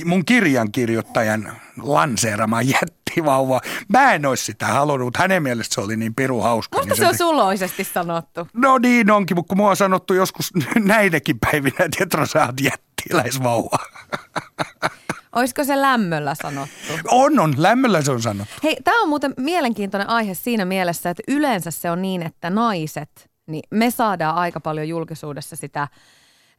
[0.05, 3.61] mun kirjankirjoittajan lanseerama jättivauva.
[3.89, 6.79] Mä en olisi sitä halunnut, mutta hänen mielestä se oli niin piru hauska.
[6.79, 8.49] Musta niin se on te- suloisesti sanottu.
[8.53, 10.53] No niin onkin, mutta kun mua on sanottu joskus
[10.85, 12.61] näidenkin päivinä, että Jetro sä oot
[13.15, 13.79] jättiläisvauva.
[15.37, 16.75] Olisiko se lämmöllä sanottu?
[17.09, 17.55] On, on.
[17.57, 18.55] Lämmöllä se on sanottu.
[18.63, 23.31] Hei, tämä on muuten mielenkiintoinen aihe siinä mielessä, että yleensä se on niin, että naiset,
[23.47, 25.89] niin me saadaan aika paljon julkisuudessa sitä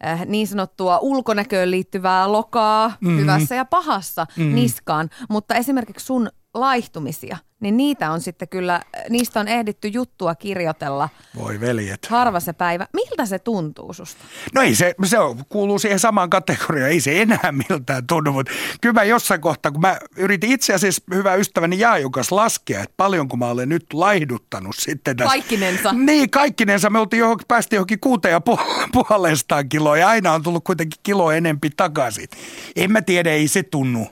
[0.06, 3.20] äh, niin sanottua ulkonäköön liittyvää lokaa mm-hmm.
[3.20, 4.56] hyvässä ja pahassa mm-hmm.
[4.56, 5.10] niskaan.
[5.30, 11.60] Mutta esimerkiksi sun laihtumisia, niin niitä on sitten kyllä, niistä on ehditty juttua kirjoitella Voi
[11.60, 12.06] veljet.
[12.06, 12.88] harva se päivä.
[12.94, 14.24] Miltä se tuntuu susta?
[14.56, 18.52] No ei se, se on, kuuluu siihen samaan kategoriaan, ei se enää miltään tunnu, mutta
[18.82, 22.94] kyllä mä jossain kohtaa, kun mä yritin itse asiassa hyvä ystäväni Jaajun kanssa laskea, että
[22.98, 25.30] paljonko mä olen nyt laihduttanut sitten tässä.
[25.30, 25.94] Kaikkinensa.
[25.94, 26.90] Niin, kaikkinensa.
[26.90, 31.00] Me oltiin johonkin, päästiin johonkin kuuteen ja puol- puolestaan kiloa ja aina on tullut kuitenkin
[31.04, 32.28] kilo enempi takaisin.
[32.76, 34.08] En mä tiedä, ei se tunnu,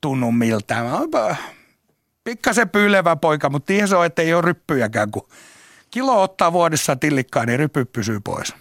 [0.00, 0.86] tunnu miltään.
[0.86, 0.96] Mä
[2.24, 5.28] pikkasen pyylevä poika, mutta niin se on, että ei ole ryppyjäkään, kun
[5.90, 8.54] kilo ottaa vuodessa tillikkaa, niin rypy pysyy pois.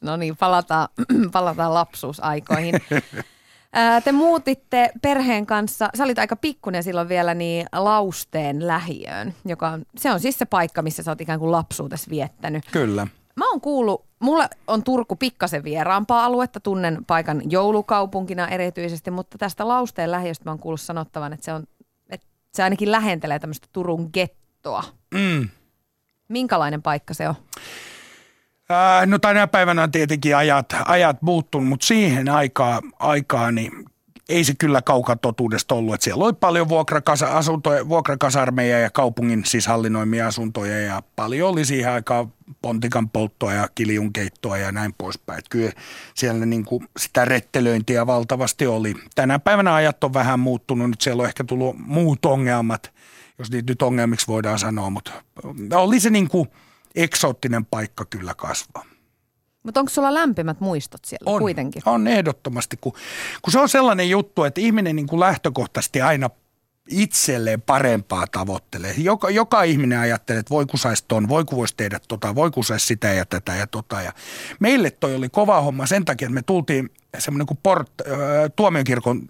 [0.00, 0.88] No niin, palataan,
[1.32, 2.74] palataan lapsuusaikoihin.
[3.72, 9.68] Ää, Te muutitte perheen kanssa, sä olit aika pikkunen silloin vielä, niin Lausteen lähiöön, joka
[9.68, 12.64] on, se on siis se paikka, missä sä oot ikään kuin lapsuutesi viettänyt.
[12.72, 13.06] Kyllä.
[13.36, 19.68] Mä oon kuullut, mulla on Turku pikkasen vieraampaa aluetta, tunnen paikan joulukaupunkina erityisesti, mutta tästä
[19.68, 21.64] Lausteen lähiöstä mä oon kuullut sanottavan, että se, on,
[22.54, 24.84] se ainakin lähentelee tämmöistä Turun gettoa.
[25.14, 25.48] Mm.
[26.28, 27.34] Minkälainen paikka se on?
[28.68, 33.84] Ää, no tänä päivänä on tietenkin ajat, ajat muuttunut, mutta siihen aikaan, aikaan niin
[34.28, 35.94] ei se kyllä kaukaa totuudesta ollut.
[35.94, 41.64] Että siellä oli paljon vuokrakasa, asuntoja, vuokrakasarmeja ja kaupungin siis hallinnoimia asuntoja ja paljon oli
[41.64, 42.32] siihen aikaan
[42.62, 45.42] pontikan polttoa ja kiljunkeittoa ja näin poispäin.
[45.50, 45.72] Kyllä
[46.14, 48.94] siellä niin kuin sitä rettelöintiä valtavasti oli.
[49.14, 52.92] Tänä päivänä ajat on vähän muuttunut, nyt siellä on ehkä tullut muut ongelmat,
[53.38, 55.12] jos niitä nyt ongelmiksi voidaan sanoa, mutta
[55.74, 56.48] oli se niin kuin
[56.94, 58.91] eksoottinen paikka kyllä kasvaa.
[59.62, 61.82] Mutta onko sulla lämpimät muistot siellä On, kuitenkin?
[61.86, 62.92] on ehdottomasti, kun,
[63.42, 66.30] kun se on sellainen juttu, että ihminen niin kuin lähtökohtaisesti aina
[66.88, 68.94] itselleen parempaa tavoittelee.
[68.98, 72.50] Joka, joka ihminen ajattelee, että voi kun saisi ton, voi kun voisi tehdä tota, voi
[72.50, 74.02] kun saisi sitä ja tätä ja tota.
[74.02, 74.12] Ja
[74.60, 78.16] meille toi oli kova homma sen takia, että me tultiin semmoinen kuin port, äh,
[78.56, 79.22] tuomiokirkon,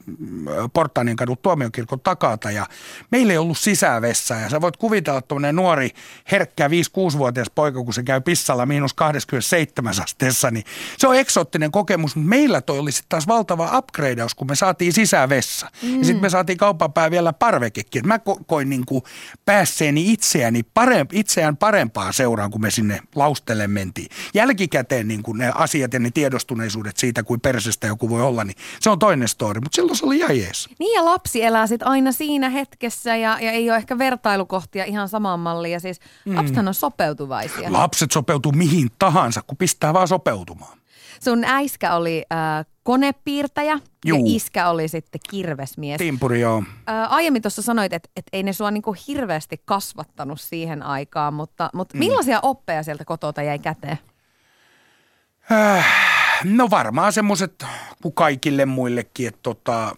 [0.49, 2.66] äh, Portaanien kadun tuomiokirkon takata ja
[3.11, 5.90] meillä ei ollut sisävessaa ja sä voit kuvitella tuommoinen nuori
[6.33, 10.64] herkkä 5-6-vuotias poika, kun se käy pissalla miinus 27 asteessa, niin
[10.99, 14.92] se on eksoottinen kokemus, mutta meillä toi oli sitten taas valtava upgradeaus, kun me saatiin
[14.92, 15.99] sisävessa mm.
[15.99, 19.03] ja sitten me saatiin kaupan pää vielä parvekekin, mä ko- koin niin kuin
[19.45, 24.09] päässeeni itseäni paremp- itseään parempaa seuraan, kun me sinne laustelle mentiin.
[24.35, 28.44] Jälkikäteen niin kuin ne asiat ja ne tiedostuneisuudet siitä, kuin perse lapsesta joku voi olla,
[28.44, 29.61] niin se on toinen story.
[29.61, 30.68] Mutta silloin se oli ihan jees.
[30.78, 35.08] Niin ja lapsi elää sit aina siinä hetkessä ja, ja ei ole ehkä vertailukohtia ihan
[35.08, 35.72] samaan malliin.
[35.72, 36.37] Ja siis mm.
[36.37, 37.72] lapsethan on sopeutuvaisia.
[37.72, 40.78] Lapset sopeutuu mihin tahansa, kun pistää vaan sopeutumaan.
[41.20, 44.18] Sun äiskä oli äh, konepiirtäjä Juu.
[44.18, 45.98] ja iskä oli sitten kirvesmies.
[45.98, 46.62] Timpuri, joo.
[46.88, 51.70] Äh, aiemmin tuossa sanoit, että et ei ne sua niinku hirveästi kasvattanut siihen aikaan, mutta,
[51.74, 53.98] mutta millaisia oppeja sieltä kotota jäi käteen?
[56.44, 57.64] No varmaan semmoiset
[58.02, 59.96] kuin kaikille muillekin, että tota,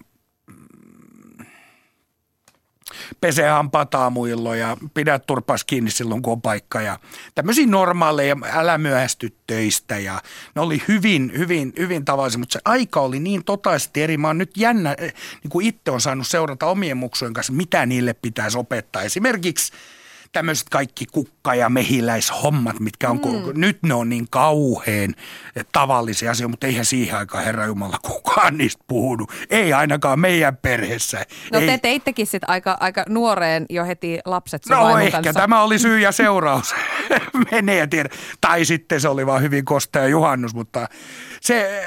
[3.20, 6.80] pese hampaat aamuilloin ja pidä turpas kiinni silloin, kun on paikka.
[6.80, 6.98] Ja
[7.34, 10.22] tämmöisiä normaaleja, älä myöhästy töistä ja
[10.54, 14.16] ne oli hyvin, hyvin, hyvin tavallisia, mutta se aika oli niin totaisesti eri.
[14.16, 17.86] Mä oon nyt jännä, eh, niin kuin itse on saanut seurata omien muksujen kanssa, mitä
[17.86, 19.02] niille pitäisi opettaa.
[19.02, 19.72] Esimerkiksi
[20.34, 23.60] tämmöiset kaikki kukka- ja mehiläishommat, mitkä on, mm.
[23.60, 25.14] nyt ne on niin kauheen
[25.72, 29.32] tavallisia asioita, mutta eihän siihen aikaan Herra Jumala kukaan niistä puhunut.
[29.50, 31.26] Ei ainakaan meidän perheessä.
[31.52, 31.66] No Ei.
[31.66, 35.40] te teittekin sitten aika, aika nuoreen jo heti lapset No ehkä kanssa.
[35.40, 36.74] tämä oli syy ja seuraus.
[37.52, 38.08] Menee ja tiedä.
[38.40, 40.88] Tai sitten se oli vaan hyvin kostea juhannus, mutta
[41.40, 41.86] se,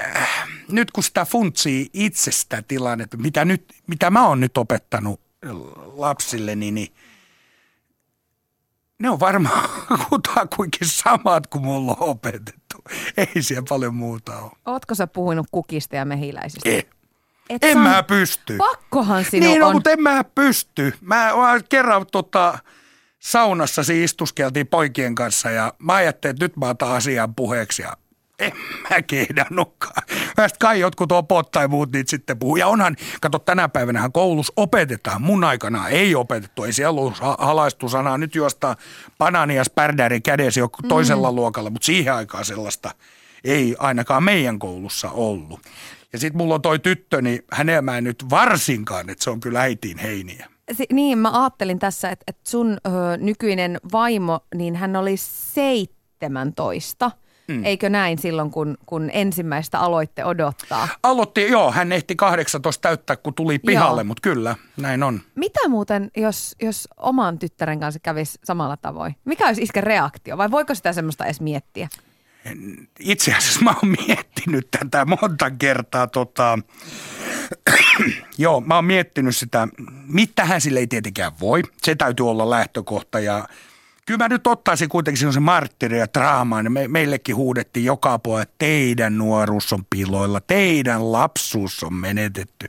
[0.72, 5.22] nyt kun sitä funtsii itsestä tilannetta, mitä, nyt, mitä mä oon nyt opettanut
[5.98, 6.94] lapsille, niin, niin
[9.00, 9.70] ne on varmaan
[10.10, 12.78] kutakuinkin samat kuin mulla on opetettu.
[13.18, 14.52] Ei siellä paljon muuta ole.
[14.66, 16.70] Ootko sä puhunut kukista ja mehiläisistä?
[16.70, 16.86] Eh.
[17.50, 18.58] Et En mä pysty.
[18.58, 19.76] Pakkohan sinun Niin, no, on.
[19.76, 20.94] mutta en mä pysty.
[21.02, 22.60] Mä mä kerran tota,
[23.20, 27.94] saunassa siis istuskeltiin poikien kanssa ja mä ajattelin, että nyt mä otan asian puheeksi ja
[28.40, 28.52] en
[28.90, 30.04] mä kehdannutkaan.
[30.48, 32.56] Sit kai jotkut opot tai muut niitä sitten puhuu.
[32.56, 35.22] Ja onhan, kato tänä päivänä koulussa opetetaan.
[35.22, 36.64] Mun aikana ei opetettu.
[36.64, 38.18] Ei siellä ollut ha- halaistu sanaa.
[38.18, 38.76] Nyt juostaa
[39.18, 42.92] banaani ja spärdääri kädessä jo toisella luokalla, mutta siihen aikaan sellaista
[43.44, 45.60] ei ainakaan meidän koulussa ollut.
[46.14, 49.40] Ja sitten mulla on toi tyttö, niin hänellä mä en nyt varsinkaan, että se on
[49.40, 50.50] kyllä äitiin heiniä.
[50.72, 57.12] Si- niin, mä ajattelin tässä, että, että sun ö, nykyinen vaimo, niin hän oli 17.
[57.48, 57.66] Mm.
[57.66, 60.88] Eikö näin silloin, kun, kun ensimmäistä aloitte odottaa?
[61.04, 65.22] Aloitti, joo, hän ehti 18 täyttää, kun tuli pihalle, mutta kyllä, näin on.
[65.36, 69.16] Mitä muuten, jos, jos oman tyttären kanssa kävisi samalla tavoin?
[69.26, 71.88] Mikä olisi iskän reaktio vai voiko sitä semmoista edes miettiä?
[73.00, 76.08] Itse asiassa mä oon miettinyt tätä monta kertaa.
[76.08, 76.60] Tota,
[78.38, 79.68] joo, mä oon miettinyt sitä.
[80.08, 81.64] Mitähän sille ei tietenkään voi.
[81.84, 83.48] Se täytyy olla lähtökohta ja
[84.08, 86.72] Kyllä mä nyt ottaisin kuitenkin semmoisen marttiri ja draaman.
[86.72, 92.68] Me, meillekin huudettiin joka puolella, että teidän nuoruus on piloilla, teidän lapsuus on menetetty.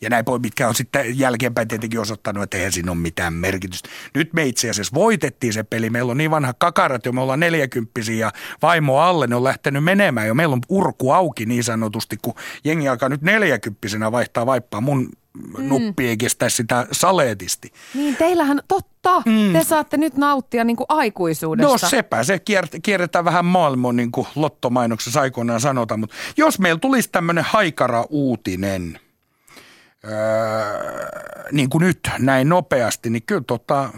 [0.00, 3.88] Ja näin pois, mitkä on sitten jälkeenpäin tietenkin osoittanut, että eihän siinä ole mitään merkitystä.
[4.14, 5.90] Nyt me itse asiassa voitettiin se peli.
[5.90, 9.84] Meillä on niin vanha kakarat jo, me ollaan neljäkymppisiä ja vaimo alle, ne on lähtenyt
[9.84, 10.34] menemään jo.
[10.34, 14.80] Meillä on urku auki niin sanotusti, kun jengi alkaa nyt neljäkymppisenä vaihtaa vaippaa.
[14.80, 15.08] Mun
[15.58, 15.68] mm.
[15.68, 17.72] nuppi ei kestä sitä saleetisti.
[17.94, 19.52] Niin teillähän, totta, mm.
[19.52, 21.72] te saatte nyt nauttia niin kuin aikuisuudesta.
[21.72, 26.78] No sepä, se kier- kierretään vähän maailmaa niin kuin lottomainoksessa aikoinaan sanotaan, mutta jos meillä
[26.78, 29.00] tulisi tämmöinen haikara uutinen,
[30.04, 30.12] öö,
[31.52, 33.90] niin kuin nyt näin nopeasti, niin kyllä tota,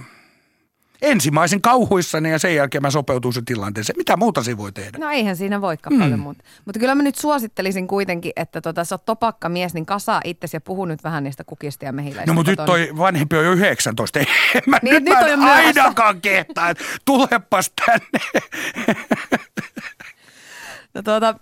[1.02, 3.96] ensimmäisen kauhuissani ja sen jälkeen mä sopeutuisin tilanteeseen.
[3.96, 4.98] Mitä muuta se voi tehdä?
[4.98, 6.00] No eihän siinä voikaan mm.
[6.00, 6.44] paljon muuta.
[6.64, 10.56] Mutta kyllä mä nyt suosittelisin kuitenkin, että tota, sä oot topakka mies, niin kasaa itsesi
[10.56, 12.30] ja puhu nyt vähän niistä kukista ja mehiläisistä.
[12.30, 14.18] No mutta nyt toi vanhempi on jo 19.
[14.18, 18.44] Ei, en mä, Niin, nyt, nyt mä en ainakaan kehtaa, että tulepas tänne.
[20.94, 21.34] No tuota,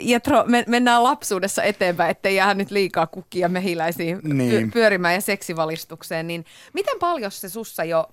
[0.00, 4.68] Jetro, me, mennään lapsuudessa eteenpäin, ettei jää nyt liikaa kukkia mehiläisiin Niin.
[4.68, 6.26] py- pyörimään ja seksivalistukseen.
[6.26, 8.08] Niin miten paljon se sussa jo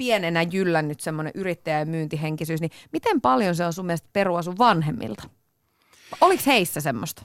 [0.00, 4.58] pienenä jyllännyt semmoinen yrittäjä- ja myyntihenkisyys, niin miten paljon se on sun mielestä perua sun
[4.58, 5.22] vanhemmilta?
[6.20, 7.22] Oliko heissä semmoista?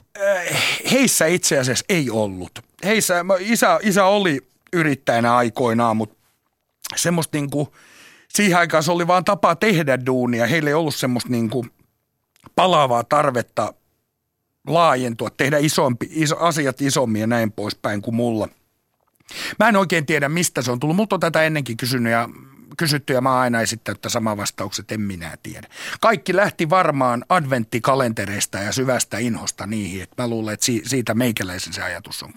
[0.90, 2.58] Heissä itse asiassa ei ollut.
[2.84, 4.40] Heissä, isä, isä oli
[4.72, 6.16] yrittäjänä aikoinaan, mutta
[6.96, 7.74] semmoista niinku,
[8.28, 10.46] siihen aikaan se oli vaan tapa tehdä duunia.
[10.46, 11.66] Heillä ei ollut semmoista niinku
[12.56, 13.74] palaavaa tarvetta
[14.66, 18.48] laajentua, tehdä isompi, iso, asiat isommin ja näin poispäin kuin mulla.
[19.58, 20.96] Mä en oikein tiedä, mistä se on tullut.
[20.96, 22.28] Multa on tätä ennenkin kysynyt ja
[22.78, 25.68] kysytty ja mä oon aina esittänyt tätä samaa vastaukset, en minä tiedä.
[26.00, 30.02] Kaikki lähti varmaan adventtikalentereista ja syvästä inhosta niihin.
[30.02, 32.32] Et mä luulen, että si- siitä meikäläisen se ajatus on.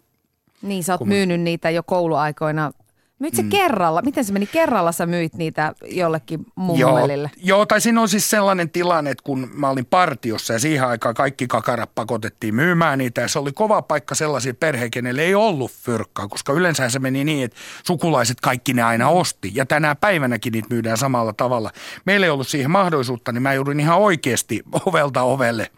[0.62, 2.72] Niin, sä oot Kun- myynyt niitä jo kouluaikoina.
[3.20, 3.50] Myit se mm.
[3.50, 4.02] kerralla?
[4.02, 4.48] Miten se meni?
[4.48, 7.32] Kerralla sä myit niitä jollekin Joo, mummovelille?
[7.38, 11.16] joo, tai siinä on siis sellainen tilanne, että kun mä olin partiossa ja siihen aikaan
[11.16, 15.72] kaikki kakarat pakotettiin myymään niitä ja se oli kova paikka sellaisia perheitä, kenelle ei ollut
[15.72, 20.52] fyrkkaa, koska yleensä se meni niin, että sukulaiset kaikki ne aina osti ja tänä päivänäkin
[20.54, 21.72] niitä myydään samalla tavalla.
[22.06, 25.72] Meillä ei ollut siihen mahdollisuutta, niin mä joudun ihan oikeasti ovelta ovelle,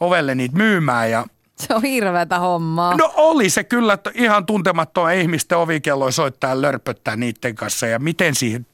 [0.00, 1.26] ovelle niitä myymään ja
[1.60, 2.96] Se on hirveätä hommaa.
[2.96, 7.86] No oli se kyllä, että ihan tuntemattoman ihmisten ovikelloja soittaa lörpöttää niiden kanssa.
[7.86, 8.66] Ja miten siihen,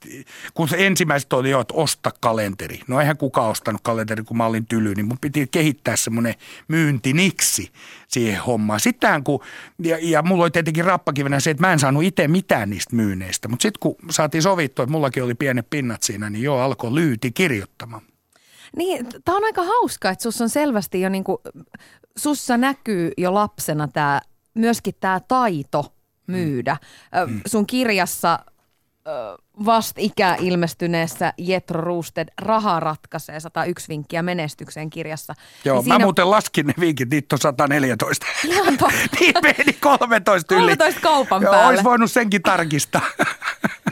[0.54, 2.80] kun se ensimmäiset oli jo, että osta kalenteri.
[2.88, 6.34] No eihän kukaan ostanut kalenteri, kun mä olin tyly, niin mun piti kehittää semmoinen
[6.68, 7.72] myyntiniksi
[8.08, 8.80] siihen hommaan.
[8.80, 9.40] Sitten kun,
[9.78, 13.48] ja, ja mulla oli tietenkin rappakivenä se, että mä en saanut itse mitään niistä myynneistä.
[13.48, 17.32] Mutta sitten kun saatiin sovittua, että mullakin oli pienet pinnat siinä, niin joo, alkoi lyyti
[17.32, 18.02] kirjoittamaan.
[18.76, 21.40] Niin, tämä on aika hauska, että sus on selvästi jo niinku,
[22.16, 24.20] sussa näkyy jo lapsena tää,
[24.54, 25.94] myöskin tämä taito
[26.26, 26.76] myydä.
[27.26, 27.40] Mm.
[27.46, 28.38] Sun kirjassa
[29.06, 29.10] ö,
[29.64, 35.34] vastikää ilmestyneessä Jetro Roosted Raha ratkaisee 101 vinkkiä menestykseen kirjassa.
[35.64, 38.26] Joo, Niin mä muuten laskin ne vinkit, niitä on 114.
[38.44, 38.78] Ihan
[39.20, 40.62] niin meni 13 yli.
[40.62, 41.68] 13 kaupan Joo, päälle.
[41.68, 43.06] Olisi voinut senkin tarkistaa.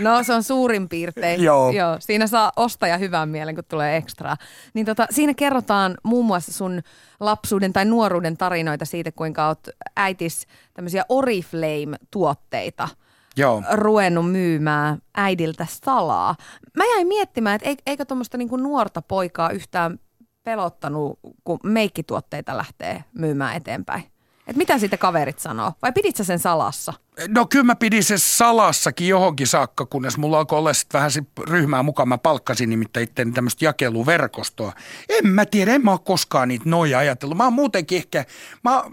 [0.00, 1.42] No se on suurin piirtein.
[1.42, 1.70] Joo.
[1.70, 1.96] Joo.
[2.00, 4.36] Siinä saa ostaja hyvän mielen, kun tulee ekstraa.
[4.74, 6.82] Niin tota, siinä kerrotaan muun muassa sun
[7.20, 12.88] lapsuuden tai nuoruuden tarinoita siitä, kuinka oot äitis tämmöisiä Oriflame-tuotteita
[13.36, 13.62] Joo.
[13.72, 16.36] ruvennut myymään äidiltä salaa.
[16.76, 19.98] Mä jäin miettimään, että eik- eikö tuommoista niinku nuorta poikaa yhtään
[20.44, 24.02] pelottanut, kun meikkituotteita lähtee myymään eteenpäin.
[24.46, 25.72] Et mitä siitä kaverit sanoo?
[25.82, 26.92] Vai pidit sä sen salassa?
[27.28, 31.28] No kyllä mä pidin se salassakin johonkin saakka, kunnes mulla alkoi olla sitten vähän sit
[31.48, 32.08] ryhmää mukaan.
[32.08, 34.72] Mä palkkasin nimittäin itse tämmöistä jakeluverkostoa.
[35.08, 37.36] En mä tiedä, en mä ole koskaan niitä noja ajatellut.
[37.36, 38.24] Mä oon muutenkin ehkä,
[38.64, 38.84] mä,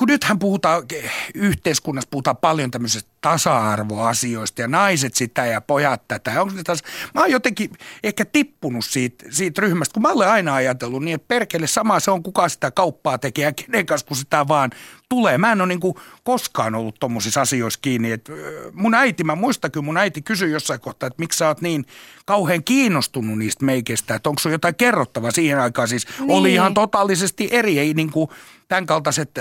[0.00, 0.82] kun nythän puhutaan,
[1.34, 6.42] yhteiskunnassa puhutaan paljon tämmöisestä tasa-arvoasioista ja naiset sitä ja pojat tätä.
[6.42, 6.82] Onko ne taas,
[7.14, 7.70] mä oon jotenkin
[8.02, 12.10] ehkä tippunut siitä, siitä ryhmästä, kun mä olen aina ajatellut niin, että perkele sama se
[12.10, 14.70] on, kuka sitä kauppaa tekee ja kenen kanssa, kun sitä vaan
[15.08, 15.38] tulee.
[15.38, 18.12] Mä en ole niin koskaan ollut tommosissa asioissa kiinni.
[18.12, 18.30] Et
[18.72, 21.84] mun äiti, mä muistan kyllä, mun äiti kysyi jossain kohtaa, että miksi sä oot niin
[22.26, 25.88] kauhean kiinnostunut niistä meikeistä, että onko sulla jotain kerrottavaa siihen aikaan.
[25.88, 26.30] Siis niin.
[26.30, 28.30] oli ihan totaalisesti eri, ei niin kuin
[28.68, 29.38] tämän kaltaiset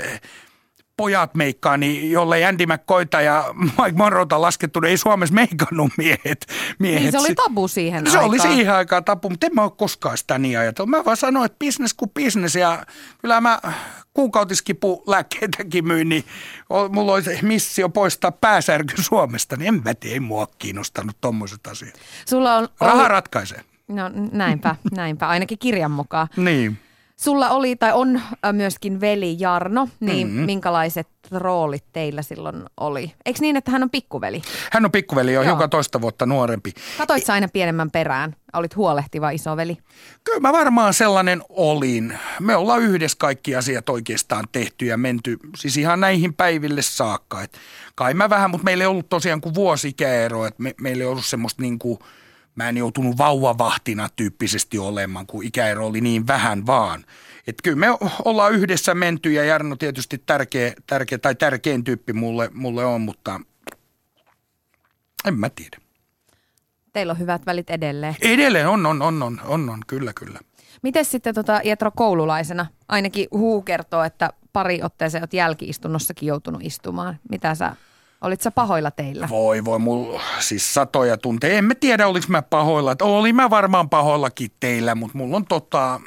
[1.00, 6.46] pojat meikkaa, niin jollei Andy McCoyta ja Mike Monrota laskettu, niin ei Suomessa meikannut miehet.
[6.80, 7.02] miehet.
[7.02, 8.30] Niin se oli tabu siihen se aikaan.
[8.30, 10.90] oli siihen aikaan tapu, mutta en mä ole koskaan sitä niin ajatellut.
[10.90, 12.86] Mä vaan sanoin, että business kuin business ja
[13.22, 13.60] kyllä mä
[14.14, 16.24] kuukautiskipu lääkkeitäkin myyn, niin
[16.90, 21.94] mulla olisi missio poistaa pääsärky Suomesta, niin en mä tiedä, ei mua kiinnostanut tommoset asiat.
[22.30, 23.62] Sulla on, Raha oli, ratkaisee.
[23.88, 26.28] no näinpä, näinpä, ainakin kirjan mukaan.
[26.36, 26.80] Niin.
[27.20, 30.34] Sulla oli tai on äh, myöskin veli Jarno, niin Mhm.
[30.36, 30.46] mm-hmm.
[30.46, 33.14] minkälaiset roolit teillä silloin oli?
[33.26, 34.42] Eikö niin, että hän on pikkuveli?
[34.72, 36.74] Hän on pikkuveli, jo joka toista vuotta nuorempi.
[36.98, 38.36] Katoit sä aina pienemmän perään?
[38.54, 39.78] Olit huolehtiva isoveli?
[40.24, 42.20] Kyllä mä varmaan sellainen olin.
[42.40, 47.44] Me ollaan yhdessä kaikki asiat oikeastaan tehty ja menty siis ihan näihin päiville saakka.
[47.44, 47.58] Et
[47.96, 51.08] kai mä vähän, mutta meillä ei ollut tosiaan kuin vuosi ikäero, että me, meillä ei
[51.10, 52.00] ollut semmoista niin kuin,
[52.64, 57.06] mä en joutunut vauvavahtina tyyppisesti olemaan, kun ikäero oli niin vähän vaan.
[57.48, 57.88] Että kyllä me
[58.26, 63.40] ollaan yhdessä menty ja Jarno tietysti tärkeä, tärkeä tai tärkein tyyppi mulle, mulle on, mutta
[65.28, 65.78] en mä tiedä.
[66.94, 68.16] Teillä on hyvät välit edelleen.
[68.22, 70.40] Edelleen on, on, on, on, on, on kyllä, kyllä.
[70.82, 72.66] Miten sitten tota, Jetro koululaisena?
[72.88, 77.20] Ainakin huu kertoo, että pari otteeseen olet jälkiistunnossakin joutunut istumaan.
[77.30, 77.76] Mitä sä,
[78.22, 79.30] olit sä pahoilla teillä?
[79.30, 81.58] Voi voi, mulla siis satoja tunteja.
[81.58, 82.96] En mä tiedä, oliko mä pahoilla.
[83.02, 86.02] Olin mä varmaan pahoillakin teillä, mutta mulla on tota...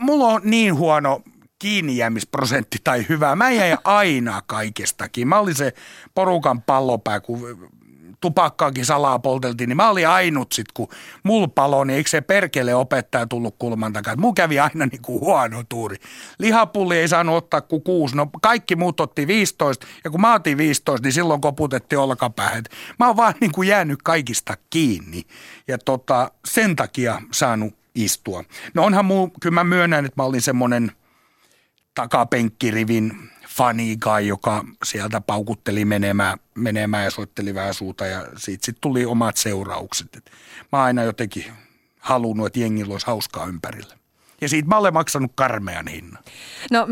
[0.00, 1.20] Mulla on niin huono
[1.58, 3.36] kiinnijäämisprosentti tai hyvä.
[3.36, 5.28] Mä jäin aina kaikestakin.
[5.28, 5.72] Mä olin se
[6.14, 7.70] porukan pallopää, kun
[8.24, 10.88] tupakkaakin salaa polteltiin, niin mä olin ainut sit, kun
[11.22, 14.16] mulla palo, niin eikö se perkele opettaja tullut kulman takaa.
[14.16, 15.96] Mulla kävi aina niin kuin huono tuuri.
[16.38, 18.16] Lihapulli ei saanut ottaa kuin kuusi.
[18.16, 22.64] No kaikki muut otti 15 ja kun mä otin 15, niin silloin koputettiin olkapäähän.
[22.98, 25.22] Mä oon vaan niin kuin jäänyt kaikista kiinni
[25.68, 28.44] ja tota, sen takia saanut istua.
[28.74, 30.92] No onhan muu, kyllä mä myönnän, että mä olin semmoinen
[31.94, 38.80] takapenkkirivin funny guy, joka sieltä paukutteli menemään, menemään ja soitteli vähän suuta ja siitä sitten
[38.80, 40.16] tuli omat seuraukset.
[40.16, 40.30] Et
[40.72, 41.44] mä oon aina jotenkin
[41.98, 43.96] halunnut, että jengillä olisi hauskaa ympärillä.
[44.40, 46.22] Ja siitä mä olen maksanut karmean hinnan.
[46.70, 46.88] No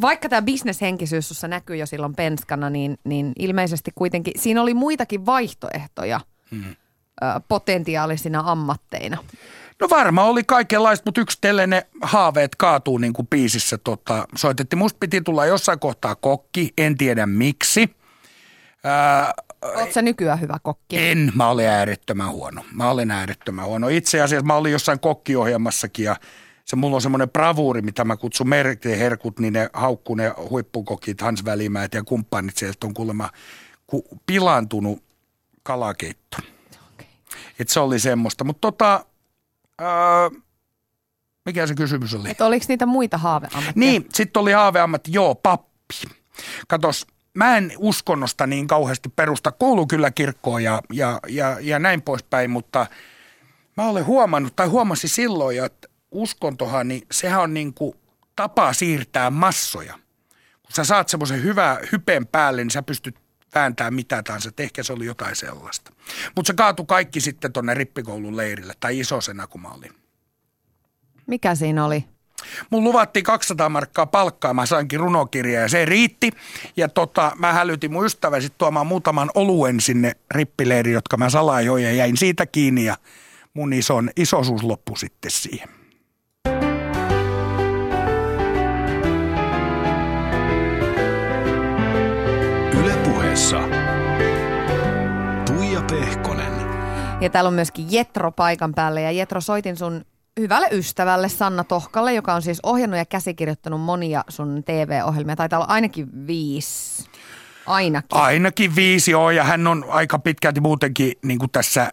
[0.00, 5.26] vaikka tämä bisneshenkisyys sussa näkyy jo silloin penskana, niin, niin ilmeisesti kuitenkin siinä oli muitakin
[5.26, 6.76] vaihtoehtoja hmm.
[7.48, 9.18] potentiaalisina ammatteina.
[9.82, 13.78] No varmaan oli kaikenlaista, mutta yksi ne haaveet kaatuu niin kuin biisissä.
[13.78, 17.96] Tota, soitettiin, musta piti tulla jossain kohtaa kokki, en tiedä miksi.
[19.62, 20.98] Oletko sä nykyään hyvä kokki?
[20.98, 22.64] En, mä olen äärettömän huono.
[22.72, 23.88] Mä olen äärettömän huono.
[23.88, 26.16] Itse asiassa mä olin jossain kokkiohjelmassakin ja
[26.64, 28.50] se mulla on semmoinen bravuuri, mitä mä kutsun
[28.84, 33.30] herkut, niin ne haukkuu ne huippukokit, Hans Välimäät ja kumppanit sieltä on kuulemma
[33.86, 35.02] ku, pilantunut
[35.62, 36.36] kalakeitto.
[36.94, 37.06] Okay.
[37.58, 38.44] Et se oli semmoista.
[38.44, 39.04] Mutta tota,
[39.82, 40.40] Öö,
[41.46, 42.30] mikä se kysymys oli?
[42.30, 43.72] Että oliko niitä muita haaveammatteja?
[43.74, 45.94] Niin, sitten oli haaveammatti, joo, pappi.
[46.68, 49.52] Katos, mä en uskonnosta niin kauheasti perusta.
[49.52, 52.86] Kuuluu kyllä kirkkoon ja, ja, ja, ja näin poispäin, mutta
[53.76, 57.94] mä olen huomannut, tai huomasin silloin, että uskontohan, niin sehän on niin kuin
[58.36, 59.94] tapa siirtää massoja.
[60.62, 63.16] Kun sä saat semmoisen hyvän hypen päälle, niin sä pystyt
[63.54, 65.92] vääntää mitä tahansa, että ehkä se oli jotain sellaista.
[66.36, 69.92] Mutta se kaatui kaikki sitten tuonne rippikoulun leirille, tai isosena kun mä olin.
[71.26, 72.04] Mikä siinä oli?
[72.70, 76.30] Mun luvattiin 200 markkaa palkkaa, mä sainkin runokirja ja se riitti.
[76.76, 81.84] Ja tota, mä hälytin mun ystävä sitten tuomaan muutaman oluen sinne rippileiriin, jotka mä salajoin
[81.84, 82.96] ja jäin siitä kiinni ja
[83.54, 85.81] mun ison, isosuus loppui sitten siihen.
[93.32, 93.60] Puheessa
[95.46, 96.52] Tuija Pehkonen.
[97.20, 100.04] Ja täällä on myöskin Jetro paikan päällä ja Jetro soitin sun
[100.40, 105.36] hyvälle ystävälle Sanna Tohkalle, joka on siis ohjannut ja käsikirjoittanut monia sun TV-ohjelmia.
[105.36, 107.10] Taitaa olla ainakin viisi.
[107.66, 108.18] Ainakin.
[108.18, 111.92] Ainakin viisi on ja hän on aika pitkälti muutenkin niin kuin tässä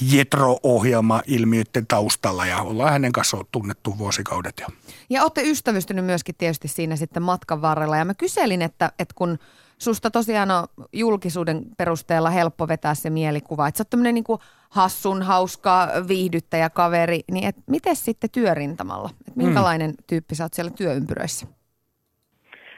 [0.00, 4.66] Jetro-ohjelma-ilmiöiden taustalla ja ollaan hänen kanssaan tunnettu vuosikaudet jo.
[5.10, 9.38] Ja olette ystävystynyt myöskin tietysti siinä sitten matkan varrella ja mä kyselin, että, että kun
[9.78, 14.40] susta tosiaan on julkisuuden perusteella helppo vetää se mielikuva, että sä oot tämmöinen niin kuin
[14.70, 19.10] hassun, hauska, viihdyttäjä kaveri, niin et miten sitten työrintamalla?
[19.28, 19.96] Et minkälainen mm.
[20.06, 21.46] tyyppi sä oot siellä työympyröissä?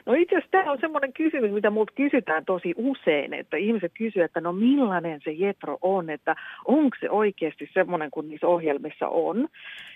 [0.09, 4.25] No itse asiassa tämä on semmoinen kysymys, mitä multa kysytään tosi usein, että ihmiset kysyvät,
[4.25, 9.49] että no millainen se Jetro on, että onko se oikeasti semmoinen kuin niissä ohjelmissa on.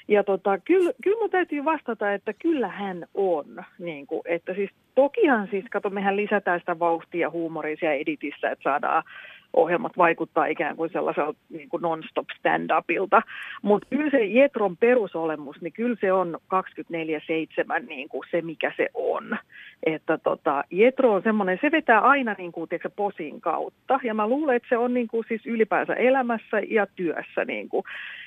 [0.09, 3.65] Ja tota, kyllä, kyllä mun täytyy vastata, että kyllä hän on.
[3.79, 9.03] Niin kuin, että siis, tokihan siis, kato, mehän lisätään sitä vauhtia huumorisia editissä, että saadaan
[9.53, 13.23] ohjelmat vaikuttaa ikään kuin sellaiselta niin kuin non-stop stand-upilta.
[13.63, 16.39] Mutta kyllä se Jetron perusolemus, niin kyllä se on
[17.83, 19.39] 24-7 niin kuin se, mikä se on.
[19.87, 24.01] Että tota, Jetro on semmoinen, se vetää aina niin kuin, tiedätkö, posin kautta.
[24.03, 27.45] Ja mä luulen, että se on niin kuin, siis ylipäänsä elämässä ja työssä.
[27.45, 27.85] Niin kuin,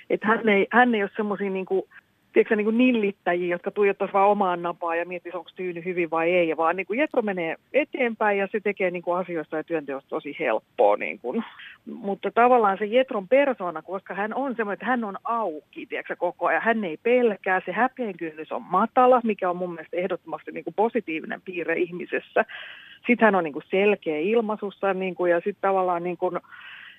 [0.10, 1.84] että hän ei, hän ei ole semmoisia niin kuin,
[2.36, 6.32] tiedätkö, niin kuin nillittäjiä, jotka tuijottaisivat vain omaan napaan ja miettisivät, onko tyyny hyvin vai
[6.32, 10.10] ei, vaan niin kuin Jetro menee eteenpäin ja se tekee niin kuin asioista ja työnteosta
[10.10, 10.98] tosi helppoa.
[10.98, 11.44] Niin kuin.
[11.86, 16.46] Mutta tavallaan se Jetron persona, koska hän on semmoinen, että hän on auki tiedätkö, koko
[16.46, 20.64] ajan, hän ei pelkää, se häpeän kynnys on matala, mikä on mun mielestä ehdottomasti niin
[20.64, 22.46] kuin positiivinen piirre ihmisessä.
[23.08, 26.40] Sitten hän on niin kuin selkeä ilmaisussa niin kuin, ja sitten tavallaan niin kuin,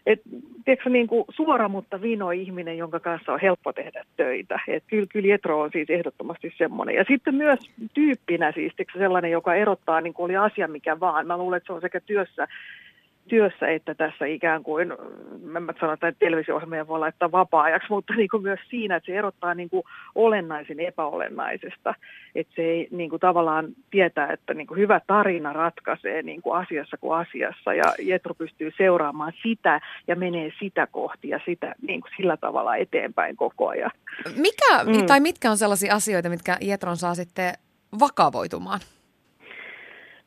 [0.06, 0.20] et,
[0.64, 4.60] tiedätkö, niin kuin suora, mutta vino ihminen, jonka kanssa on helppo tehdä töitä.
[4.68, 6.94] Et kyllä, kyllä Jetro on siis ehdottomasti semmoinen.
[6.94, 7.58] Ja sitten myös
[7.94, 11.26] tyyppinä siis tiedätkö, sellainen, joka erottaa, niin kuin oli asia mikä vaan.
[11.26, 12.48] Mä luulen, että se on sekä työssä
[13.28, 14.92] työssä, että tässä ikään kuin,
[15.42, 19.18] mä en sano, että televisio-ohjelmia voi laittaa vapaa-ajaksi, mutta niin kuin myös siinä, että se
[19.18, 19.82] erottaa niin kuin
[20.14, 21.94] olennaisen epäolennaisesta.
[22.34, 26.60] Että se ei niin kuin tavallaan tietää, että niin kuin hyvä tarina ratkaisee niin kuin
[26.60, 32.00] asiassa kuin asiassa ja Jetro pystyy seuraamaan sitä ja menee sitä kohti ja sitä niin
[32.00, 33.90] kuin sillä tavalla eteenpäin koko ajan.
[34.36, 35.06] Mikä, mm.
[35.06, 37.54] tai mitkä on sellaisia asioita, mitkä Jetron saa sitten
[37.98, 38.80] vakavoitumaan?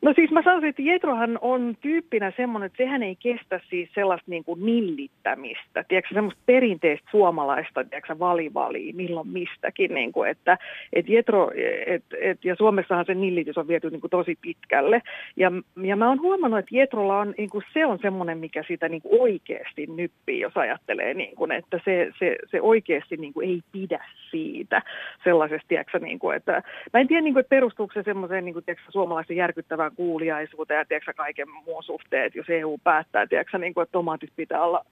[0.01, 4.31] No siis mä sanoisin, että Jetrohan on tyyppinä semmoinen, että sehän ei kestä siis sellaista
[4.31, 10.57] niin kuin nillittämistä, tiedätkö, semmoista perinteistä suomalaista, tiedätkö, valivali, milloin mistäkin, niin kuin, että
[10.93, 11.51] et Jetro,
[11.85, 15.01] et, et, ja Suomessahan se nillitys on viety niin kuin tosi pitkälle,
[15.37, 15.51] ja,
[15.83, 19.01] ja mä oon huomannut, että Jetrolla on, niin kuin, se on semmoinen, mikä sitä niin
[19.01, 23.61] kuin oikeasti nyppii, jos ajattelee, niin kuin, että se, se, se oikeasti niin kuin ei
[23.71, 24.81] pidä siitä
[25.23, 28.53] sellaisesta, tiedätkö, niin kuin, että mä en tiedä, niin kuin, että perustuuko se semmoiseen niin
[28.53, 33.57] kuin, tiedätkö, suomalaisen järkyttävään kuuliaisuuteen ja tiedätkö, kaiken muun suhteen, että jos EU päättää, tiedätkö,
[33.57, 34.85] niin kuin, että tomaatit pitää olla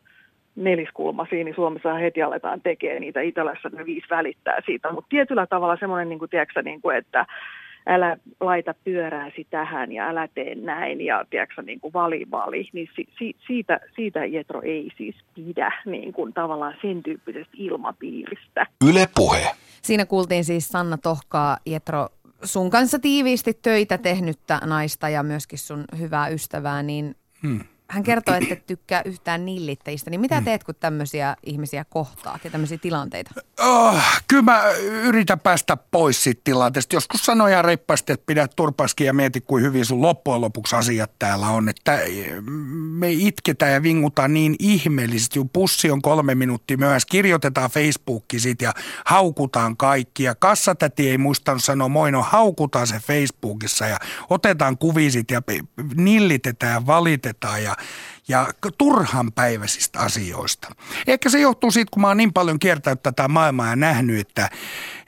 [0.55, 3.21] neliskulmaisia, niin Suomessa heti aletaan tekemään niitä.
[3.21, 7.25] Itälässä ne viisi välittää siitä, mutta tietyllä tavalla semmoinen, niin kuin, tiedätkö, niin kuin, että
[7.87, 12.89] älä laita pyörääsi tähän ja älä tee näin ja tiedätkö, niin kuin vali vali, niin
[12.95, 18.65] si, si, siitä, siitä Jetro ei siis pidä niin kuin tavallaan sen tyyppisestä ilmapiiristä.
[18.89, 19.51] Yle Puhe.
[19.81, 22.07] Siinä kuultiin siis Sanna Tohkaa, Jetro,
[22.43, 27.59] sun kanssa tiiviisti töitä tehnyttä naista ja myöskin sun hyvää ystävää, niin hmm
[27.89, 30.09] hän kertoo, että et tykkää yhtään nillittäjistä.
[30.09, 33.31] Niin mitä teet, kun tämmöisiä ihmisiä kohtaat ja tämmöisiä tilanteita?
[33.59, 36.95] Oh, kyllä mä yritän päästä pois siitä tilanteesta.
[36.95, 41.11] Joskus sanoin ihan reippaasti, että pidä turpaskin ja mieti, kuin hyvin sun loppujen lopuksi asiat
[41.19, 41.69] täällä on.
[41.69, 41.99] Että
[42.91, 45.39] me itketään ja vingutaan niin ihmeellisesti.
[45.53, 47.05] Pussi on kolme minuuttia myös.
[47.05, 48.73] Kirjoitetaan Facebookiin sit ja
[49.05, 50.23] haukutaan kaikki.
[50.23, 53.97] Ja kassatäti ei muistanut sanoa moi, no haukutaan se Facebookissa ja
[54.29, 55.41] otetaan kuvisit ja
[55.95, 57.76] nillitetään ja valitetaan ja
[58.27, 58.47] ja
[58.77, 60.75] turhan päiväisistä asioista.
[61.07, 64.49] Ehkä se johtuu siitä, kun mä oon niin paljon kiertänyt tätä maailmaa ja nähnyt, että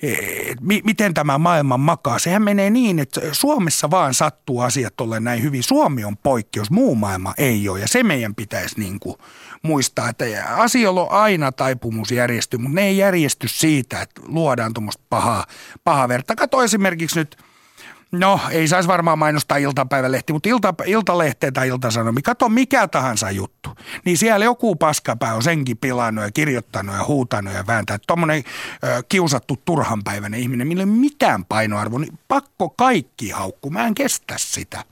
[0.02, 2.20] et, mi, miten tämä maailma makaa.
[2.20, 5.64] Sehän menee niin, että Suomessa vaan sattuu asiat olla näin hyvin.
[5.64, 9.16] Suomi on poikkeus, muu maailma ei ole ja se meidän pitäisi niin kuin
[9.62, 15.04] muistaa, että asioilla on aina taipumus järjestyä, mutta ne ei järjesty siitä, että luodaan tuommoista
[15.10, 15.46] pahaa,
[15.84, 16.36] pahaa verta.
[16.36, 17.38] Kato esimerkiksi nyt–
[18.12, 22.22] No, ei saisi varmaan mainostaa iltapäivälehti, mutta ilta, iltalehteä tai iltasanomi.
[22.22, 23.70] Kato mikä tahansa juttu.
[24.06, 27.98] Niin siellä joku paskapää on senkin pilannut ja kirjoittanut ja huutanut ja vääntää.
[28.08, 28.44] Tuommoinen
[29.10, 33.70] kiusattu turhanpäiväinen ihminen, millä ei mitään painoarvoa, niin pakko kaikki haukku.
[33.70, 34.84] Mä en kestä sitä.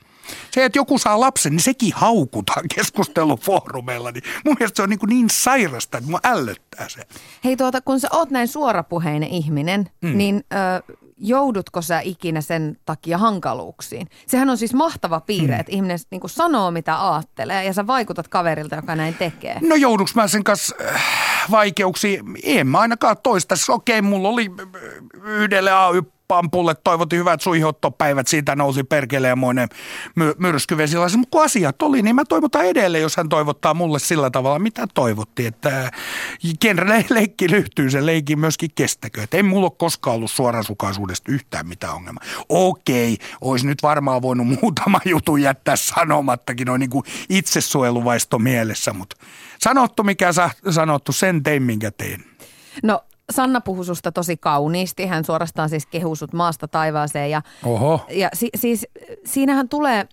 [0.50, 4.10] Se, että joku saa lapsen, niin sekin haukutaan keskustelufoorumeilla.
[4.10, 7.02] Niin mun mielestä se on niin, kuin niin sairasta, että mua ällöttää se.
[7.44, 10.18] Hei tuota, kun sä oot näin suorapuheinen ihminen, mm.
[10.18, 14.06] niin ö, joudutko sä ikinä sen takia hankaluuksiin?
[14.26, 15.60] Sehän on siis mahtava piirre, mm.
[15.60, 19.58] että ihminen niin kuin sanoo mitä ajattelee ja sä vaikutat kaverilta, joka näin tekee.
[19.60, 21.02] No jouduks mä sen kanssa äh,
[21.50, 22.24] vaikeuksiin?
[22.42, 23.54] En mä ainakaan toista.
[23.68, 24.50] Okei, mulla oli
[25.22, 29.68] yhdelle AY Pampulle toivotti hyvät suihottopäivät, siitä nousi perkeleemoinen
[30.16, 31.20] my- myrskyvesilaisen.
[31.20, 34.86] Mutta kun asiat oli, niin mä toivotan edelleen, jos hän toivottaa mulle sillä tavalla, mitä
[34.94, 35.46] toivotti.
[35.46, 35.90] Että
[36.60, 39.22] kenelle leikki lyhtyy, se leikki myöskin kestäkö.
[39.22, 42.24] Että ei mulla ole koskaan ollut suorasukaisuudesta yhtään mitään ongelmaa.
[42.48, 49.16] Okei, olisi nyt varmaan voinut muutama jutu jättää sanomattakin, noin niin kuin itsesuojeluvaisto mielessä, mutta
[49.58, 52.24] sanottu mikä sa- sanottu, sen tein minkä tein.
[52.82, 55.06] No Sanna puhui susta tosi kauniisti.
[55.06, 57.30] Hän suorastaan siis kehusut maasta taivaaseen.
[57.30, 58.06] Ja, Oho.
[58.10, 58.86] ja si, siis
[59.24, 60.08] siinähän tulee,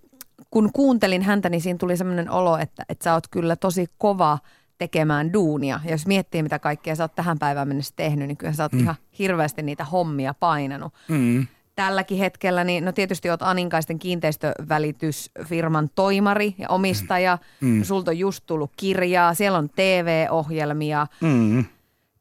[0.51, 4.37] kun kuuntelin häntä, niin siinä tuli sellainen olo, että, että sä oot kyllä tosi kova
[4.77, 5.79] tekemään duunia.
[5.85, 8.71] Ja jos miettii, mitä kaikkea sä oot tähän päivään mennessä tehnyt, niin kyllä sä oot
[8.71, 8.79] mm.
[8.79, 10.93] ihan hirveästi niitä hommia painanut.
[11.07, 11.47] Mm.
[11.75, 17.37] Tälläkin hetkellä, niin no tietysti oot Aninkaisten kiinteistövälitysfirman toimari ja omistaja.
[17.61, 17.83] Mm.
[17.83, 21.07] Sulta on just tullut kirjaa, siellä on TV-ohjelmia.
[21.21, 21.65] Mm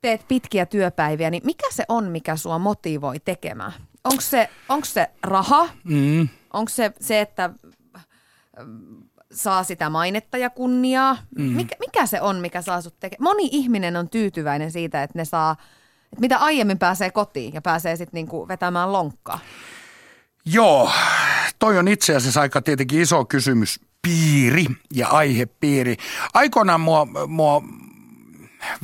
[0.05, 3.72] teet pitkiä työpäiviä, niin mikä se on, mikä sua motivoi tekemään?
[4.05, 5.68] Onko se, onko se raha?
[5.84, 6.28] Mm.
[6.52, 7.50] Onko se se, että
[9.32, 11.16] saa sitä mainetta ja kunniaa?
[11.38, 11.44] Mm.
[11.44, 13.22] Mikä, mikä se on, mikä saa sut tekemään?
[13.22, 15.57] Moni ihminen on tyytyväinen siitä, että ne saa,
[16.05, 19.38] että mitä aiemmin pääsee kotiin ja pääsee sitten niinku vetämään lonkkaa.
[20.44, 20.90] Joo,
[21.59, 25.96] toi on itse asiassa aika tietenkin iso kysymys piiri ja aihepiiri.
[26.34, 27.62] Aikoinaan mua, mua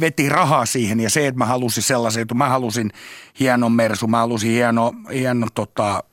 [0.00, 2.90] veti rahaa siihen ja se, että mä halusin sellaisen, että mä halusin
[3.40, 6.04] hienon Mersu, mä halusin hieno, hieno tota,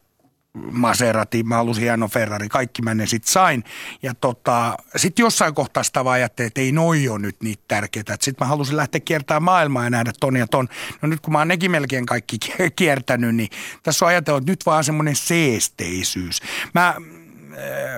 [0.72, 3.64] Maserati, mä halusin hieno Ferrari, kaikki mä ne sitten sain.
[4.04, 8.18] Ja tota, sitten jossain kohtaa sitä vaan ajattelin, että ei noi ole nyt niitä tärkeitä.
[8.22, 10.68] Sitten mä halusin lähteä kiertämään maailmaa ja nähdä ton ja ton.
[11.02, 12.38] No nyt kun mä oon nekin melkein kaikki
[12.76, 13.50] kiertänyt, niin
[13.84, 16.42] tässä on ajatellut, että nyt vaan semmoinen seesteisyys.
[16.74, 16.96] Mä,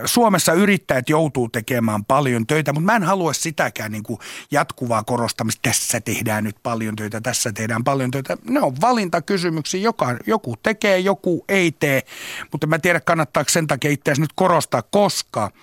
[0.05, 4.19] Suomessa yrittäjät joutuu tekemään paljon töitä, mutta mä en halua sitäkään niin kuin
[4.51, 5.59] jatkuvaa korostamista.
[5.61, 8.37] Tässä tehdään nyt paljon töitä, tässä tehdään paljon töitä.
[8.43, 9.81] Ne on valintakysymyksiä.
[9.81, 12.01] Joka, joku tekee, joku ei tee,
[12.51, 15.51] mutta mä tiedän kannattaako sen takia itse nyt korostaa, koska–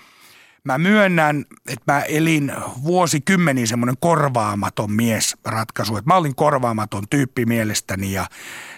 [0.67, 2.53] Mä myönnän, että mä elin
[2.85, 5.97] vuosikymmeniä semmoinen korvaamaton mies ratkaisu.
[5.97, 8.27] Että mä olin korvaamaton tyyppi mielestäni ja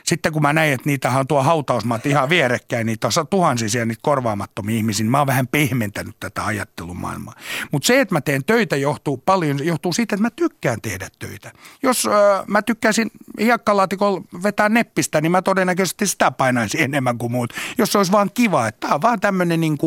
[0.08, 3.86] sitten kun mä näin, että niitä on tuo hautausmaat ihan vierekkäin, niin tuossa tuhansisia siellä
[3.86, 7.34] niitä korvaamattomia ihmisiä, niin mä oon vähän pehmentänyt tätä ajattelumaailmaa.
[7.72, 11.52] Mutta se, että mä teen töitä johtuu paljon, johtuu siitä, että mä tykkään tehdä töitä.
[11.82, 17.52] Jos äh, mä tykkäisin hiekkalaatikolla vetää neppistä, niin mä todennäköisesti sitä painaisin enemmän kuin muut.
[17.78, 19.78] Jos se olisi vaan kiva, että tämä on vaan tämmöinen niin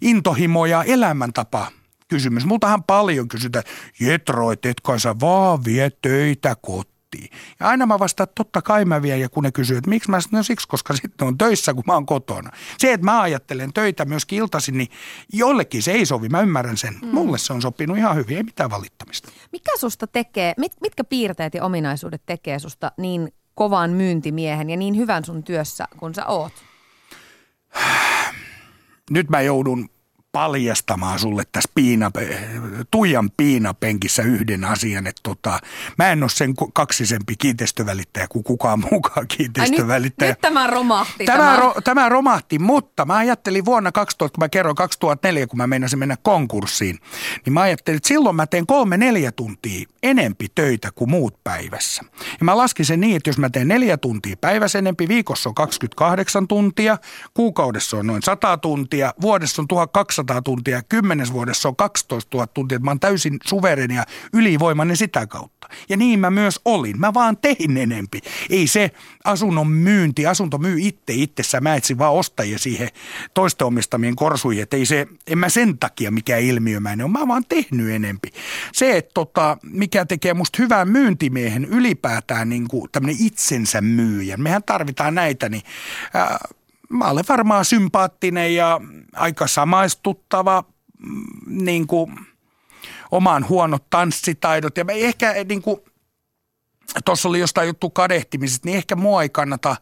[0.00, 1.66] intohimo ja elämäntapa
[2.08, 2.46] kysymys.
[2.46, 3.64] Multahan paljon kysytään,
[4.00, 6.91] Jetro, et etkö sä vaan vie töitä kotiin?
[7.60, 10.10] Ja aina mä vastaan, että totta kai mä vien, ja kun ne kysyy, että miksi
[10.10, 12.50] mä sanon, no siksi, koska sitten on töissä, kun mä oon kotona.
[12.78, 14.88] Se, että mä ajattelen töitä myöskin iltaisin, niin
[15.32, 16.98] jollekin se ei sovi, mä ymmärrän sen.
[17.02, 17.08] Mm.
[17.08, 19.32] Mulle se on sopinut ihan hyvin, ei mitään valittamista.
[19.52, 24.96] Mikä susta tekee, mit, mitkä piirteet ja ominaisuudet tekee susta niin kovan myyntimiehen ja niin
[24.96, 26.52] hyvän sun työssä, kun sä oot?
[29.10, 29.88] Nyt mä joudun
[30.32, 32.10] paljastamaan sulle tässä piina,
[32.90, 35.58] Tuijan piinapenkissä yhden asian, että tota,
[35.98, 40.28] mä en ole sen kaksisempi kiinteistövälittäjä kuin kukaan muukaan kiinteistövälittäjä.
[40.28, 41.24] Ai nyt, nyt tämä romahti.
[41.24, 41.56] Tämä, tämä.
[41.56, 45.98] Ro, tämä romahti, mutta mä ajattelin vuonna 2000, kun mä kerroin 2004, kun mä meinasin
[45.98, 46.98] mennä konkurssiin,
[47.44, 52.02] niin mä ajattelin, että silloin mä teen kolme neljä tuntia enempi töitä kuin muut päivässä.
[52.38, 55.54] Ja mä laskin sen niin, että jos mä teen neljä tuntia päivässä enempi, viikossa on
[55.54, 56.98] 28 tuntia,
[57.34, 62.46] kuukaudessa on noin 100 tuntia, vuodessa on 1200 200 tuntia, kymmenes vuodessa on 12 000
[62.46, 65.68] tuntia, että mä oon täysin suvereni ja ylivoimainen sitä kautta.
[65.88, 67.00] Ja niin mä myös olin.
[67.00, 68.20] Mä vaan tein enempi.
[68.50, 68.90] Ei se
[69.24, 71.60] asunnon myynti, asunto myy itse itsessä.
[71.60, 72.88] Mä etsin vaan ostajia siihen
[73.34, 74.62] toisten omistamien korsuihin.
[74.62, 77.12] Että ei se, en mä sen takia mikä ilmiömäinen ole.
[77.12, 78.28] Mä vaan tehnyt enempi.
[78.72, 84.42] Se, että tota, mikä tekee musta hyvän myyntimiehen ylipäätään niin kuin tämmöinen itsensä myyjän.
[84.42, 85.62] Mehän tarvitaan näitä, niin
[86.14, 86.38] ää,
[86.92, 88.80] mä olen varmaan sympaattinen ja
[89.16, 90.64] aika samaistuttava
[91.06, 92.16] mm, niin kuin,
[93.10, 94.76] omaan huonot tanssitaidot.
[94.76, 95.80] Ja ehkä niin kuin,
[97.04, 99.76] tuossa oli jostain juttu kadehtimisesta, niin ehkä mua ei kannata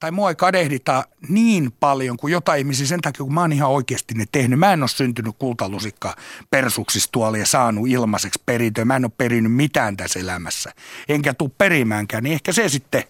[0.00, 3.70] tai mua ei kadehdita niin paljon kuin jotain ihmisiä sen takia, kun mä oon ihan
[3.70, 4.58] oikeasti ne tehnyt.
[4.58, 6.16] Mä en ole syntynyt kultalusikka
[6.50, 8.84] persuksista tuolla ja saanut ilmaiseksi perintöä.
[8.84, 10.72] Mä en ole perinyt mitään tässä elämässä.
[11.08, 13.04] Enkä tuu perimäänkään, niin ehkä se sitten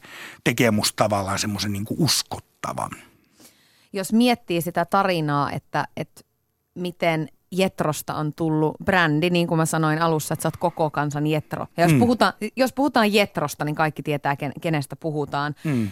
[0.45, 2.91] tekee musta tavallaan semmoisen niin uskottavan
[3.93, 6.21] jos miettii sitä tarinaa, että, että
[6.75, 11.27] miten Jetrosta on tullut brändi, niin kuin mä sanoin alussa, että sä oot koko kansan
[11.27, 11.67] Jetro.
[11.77, 11.99] Ja jos, mm.
[11.99, 15.55] puhutaan, jos puhutaan Jetrosta, niin kaikki tietää, kenestä puhutaan.
[15.65, 15.89] Mm.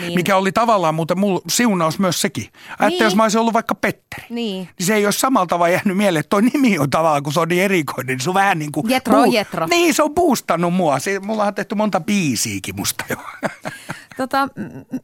[0.00, 0.14] Niin.
[0.14, 2.44] Mikä oli tavallaan muuten mulla siunaus myös sekin.
[2.44, 3.04] Että niin.
[3.04, 4.68] jos mä olisin ollut vaikka Petteri, niin.
[4.78, 7.40] niin se ei ole samalla tavalla jäänyt mieleen, että toi nimi on tavallaan, kun se
[7.40, 8.90] on niin erikoinen, niin se on vähän niin kuin...
[8.90, 9.66] Jetro on Jetro.
[9.66, 10.98] Niin, se on boostannut mua.
[10.98, 13.16] Se, mulla on tehty monta biisiäkin musta jo.
[14.16, 14.48] Tota,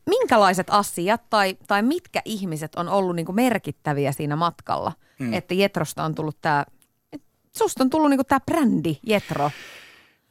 [0.06, 5.32] minkälaiset asiat tai, tai mitkä ihmiset on ollut niin kuin merkittäviä siinä matkalla, mm.
[5.32, 6.64] että Jetrosta on tullut tämä,
[7.56, 9.50] susta on tullut niin tämä brändi Jetro?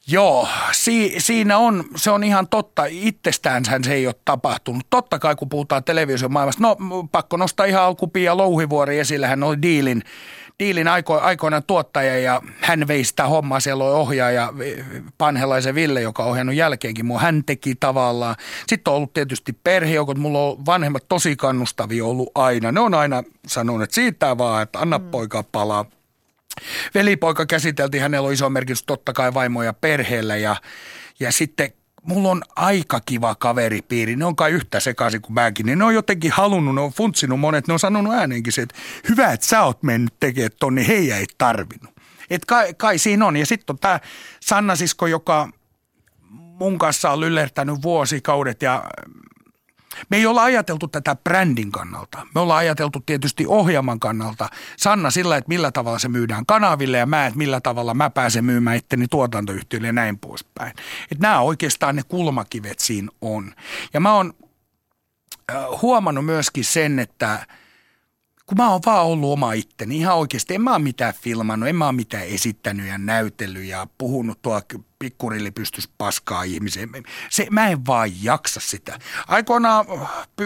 [0.07, 2.85] Joo, si, siinä on, se on ihan totta.
[2.89, 4.83] Itsestäänhän se ei ole tapahtunut.
[4.89, 6.77] Totta kai kun puhutaan televisiomaailmasta, no
[7.11, 9.27] pakko nostaa ihan alkupia ja Louhivuori esille.
[9.27, 10.03] Hän oli diilin,
[10.61, 13.59] diilin aiko, aikoinaan tuottaja ja hän vei sitä hommaa.
[13.59, 14.53] Siellä oli ohjaaja
[15.17, 17.05] Panhelaisen Ville, joka on ohjannut jälkeenkin.
[17.05, 18.35] Mua hän teki tavallaan.
[18.67, 20.17] Sitten on ollut tietysti perhejoukot.
[20.17, 22.71] Mulla on vanhemmat tosi kannustavia ollut aina.
[22.71, 25.05] Ne on aina sanonut, että siitä vaan, että anna mm.
[25.05, 25.85] poika palaa
[26.93, 30.55] Velipoika käsiteltiin, hänellä on iso merkitys totta kai vaimoja perheellä ja,
[31.19, 34.15] ja sitten mulla on aika kiva kaveripiiri.
[34.15, 35.65] Ne on kai yhtä sekaisin kuin mäkin.
[35.65, 38.75] Niin ne on jotenkin halunnut, ne on funtsinut monet, ne on sanonut ääneenkin se, että
[39.09, 41.95] hyvä, että sä oot mennyt tekemään ton, niin heidän ei tarvinnut.
[42.29, 43.37] Et kai, kai siinä on.
[43.37, 43.99] Ja sitten on tämä
[44.39, 45.49] Sanna Sisko, joka
[46.29, 48.83] mun kanssa on lyllertänyt vuosikaudet ja
[50.09, 52.27] me ei olla ajateltu tätä brändin kannalta.
[52.35, 54.49] Me ollaan ajateltu tietysti ohjelman kannalta.
[54.77, 58.45] Sanna sillä, että millä tavalla se myydään kanaville ja mä, että millä tavalla mä pääsen
[58.45, 60.73] myymään itteni tuotantoyhtiölle ja näin poispäin.
[61.11, 63.53] Että nämä oikeastaan ne kulmakivet siinä on.
[63.93, 64.33] Ja mä oon
[65.81, 67.39] huomannut myöskin sen, että–
[68.51, 70.55] kun mä oon vaan ollut oma itteni ihan oikeasti.
[70.55, 74.61] En mä oon mitään filmannut, en mä oon mitään esittänyt ja näytellyt ja puhunut tuo
[74.99, 76.89] pikkurilli pystys paskaa ihmiseen.
[77.29, 78.99] Se, mä en vaan jaksa sitä.
[79.27, 79.85] Aikoinaan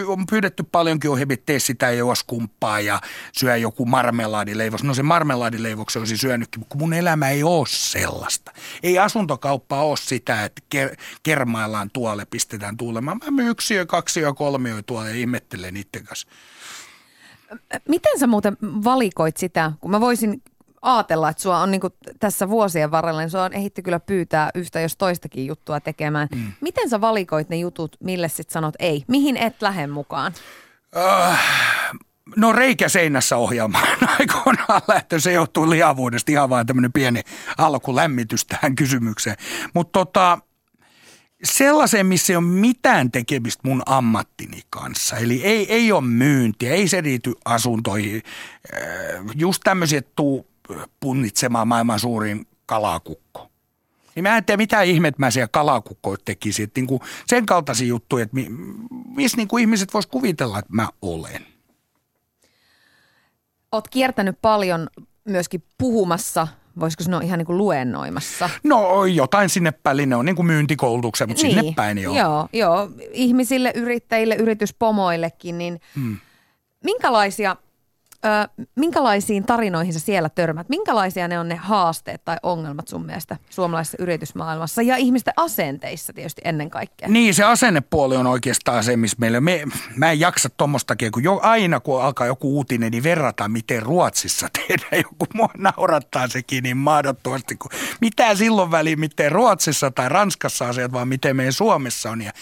[0.06, 3.00] on pyydetty paljonkin ohjelmia, tee sitä ja juos kumppaa ja
[3.32, 4.84] syö joku marmelaadileivos.
[4.84, 8.52] No se marmelaadileivoksen olisi syönytkin, mutta mun elämä ei ole sellaista.
[8.82, 13.20] Ei asuntokauppa ole sitä, että ker- kermaillaan tuolle, pistetään tuulemaan.
[13.24, 16.28] Mä myyn yksiö, kaksi ja kolmio tuolla ja ihmettelen itse kanssa.
[17.88, 20.42] Miten sä muuten valikoit sitä, kun mä voisin
[20.82, 21.80] ajatella, että sua on niin
[22.20, 26.28] tässä vuosien varrella, niin sua on ehitty kyllä pyytää yhtä jos toistakin juttua tekemään.
[26.34, 26.52] Mm.
[26.60, 29.04] Miten sä valikoit ne jutut, mille sit sanot ei?
[29.08, 30.32] Mihin et lähde mukaan?
[30.96, 31.36] Uh,
[32.36, 33.88] No reikä seinässä ohjelmaan
[34.18, 35.20] aikoinaan lähtö.
[35.20, 37.22] Se johtuu lihavuudesta ihan vain tämmöinen pieni
[37.58, 39.36] alkulämmitys tähän kysymykseen.
[39.74, 40.38] Mutta tota,
[41.44, 45.16] sellaiseen, missä ei ole mitään tekemistä mun ammattini kanssa.
[45.16, 48.22] Eli ei, ei ole myyntiä, ei se liity asuntoihin.
[48.74, 48.80] Äh,
[49.34, 50.46] Just tämmöisiä, että tuu
[51.00, 53.50] punnitsemaan maailman suurin kalakukko.
[54.14, 56.70] Niin mä en tiedä, mitä ihmet mä siellä kalakukkoja tekisin.
[56.76, 58.46] Niin kuin sen kaltaisia juttuja, että mi,
[59.16, 61.46] missä niin kuin ihmiset vois kuvitella, että mä olen.
[63.72, 64.88] Oot kiertänyt paljon
[65.24, 66.48] myöskin puhumassa,
[66.80, 68.50] voisiko sanoa ihan niin kuin luennoimassa.
[68.64, 72.16] No jotain sinne päin, ne on niin kuin myyntikoulutuksen, mutta sinne päin joo.
[72.16, 72.90] Joo, joo.
[73.12, 76.16] Ihmisille, yrittäjille, yrityspomoillekin, niin hmm.
[76.84, 77.56] minkälaisia
[78.24, 80.68] Ö, minkälaisiin tarinoihin sä siellä törmät?
[80.68, 86.42] Minkälaisia ne on ne haasteet tai ongelmat sun mielestä suomalaisessa yritysmaailmassa ja ihmisten asenteissa tietysti
[86.44, 87.08] ennen kaikkea?
[87.08, 89.64] Niin, se asennepuoli on oikeastaan se, missä meillä, me,
[89.96, 94.48] mä en jaksa tuommoistakin, kun jo, aina kun alkaa joku uutinen, niin verrataan, miten Ruotsissa
[94.58, 95.02] tehdään.
[95.02, 100.92] Joku mua naurattaa sekin niin mahdottomasti, kun mitä silloin väliin, miten Ruotsissa tai Ranskassa asiat,
[100.92, 102.22] vaan miten meidän Suomessa on.
[102.22, 102.32] Ja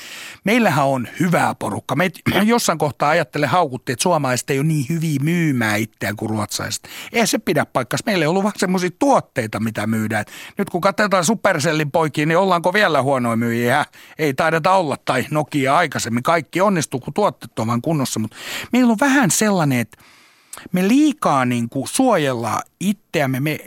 [0.44, 1.96] meillähän on hyvää porukka.
[1.96, 2.10] Me
[2.44, 6.88] jossain kohtaa ajattelen haukuttiin, että suomalaiset ei ole niin hyviä myymään myymään itseään kuin ruotsalaiset.
[7.12, 7.98] Ei se pidä paikkaa.
[8.06, 10.24] Meillä ei ollut vaan semmoisia tuotteita, mitä myydään.
[10.58, 13.86] Nyt kun katsotaan Supercellin poikia, niin ollaanko vielä huonoja myyjiä?
[14.18, 16.22] Ei taideta olla, tai Nokia aikaisemmin.
[16.22, 18.20] Kaikki onnistuu, kun tuotteet on vaan kunnossa.
[18.20, 18.36] Mutta
[18.72, 19.98] meillä on vähän sellainen, että
[20.72, 23.40] me liikaa niin kuin suojellaan itseämme.
[23.40, 23.58] Me,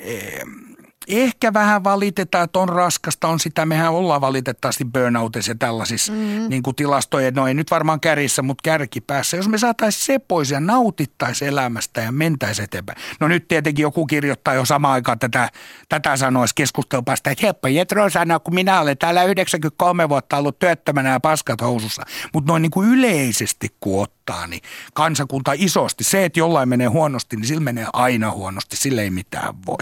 [1.07, 6.49] ehkä vähän valitetaan, että on raskasta, on sitä, mehän ollaan valitettavasti burnoutissa ja tällaisissa mm-hmm.
[6.49, 9.37] niin kuin tilastojen, no ei nyt varmaan kärissä, mutta kärkipäässä.
[9.37, 12.97] Jos me saataisiin se pois ja nautittaisiin elämästä ja mentäisiin eteenpäin.
[13.19, 15.49] No nyt tietenkin joku kirjoittaa jo samaan aikaan tätä,
[15.89, 21.09] tätä sanoisi keskustelupasta, että heppa Jetro sanoo, kun minä olen täällä 93 vuotta ollut työttömänä
[21.09, 22.03] ja paskat housussa.
[22.33, 24.61] Mutta noin niin kuin yleisesti kun ottaa, niin
[24.93, 29.53] kansakunta isosti, se, että jollain menee huonosti, niin sillä menee aina huonosti, sille ei mitään
[29.65, 29.77] voi.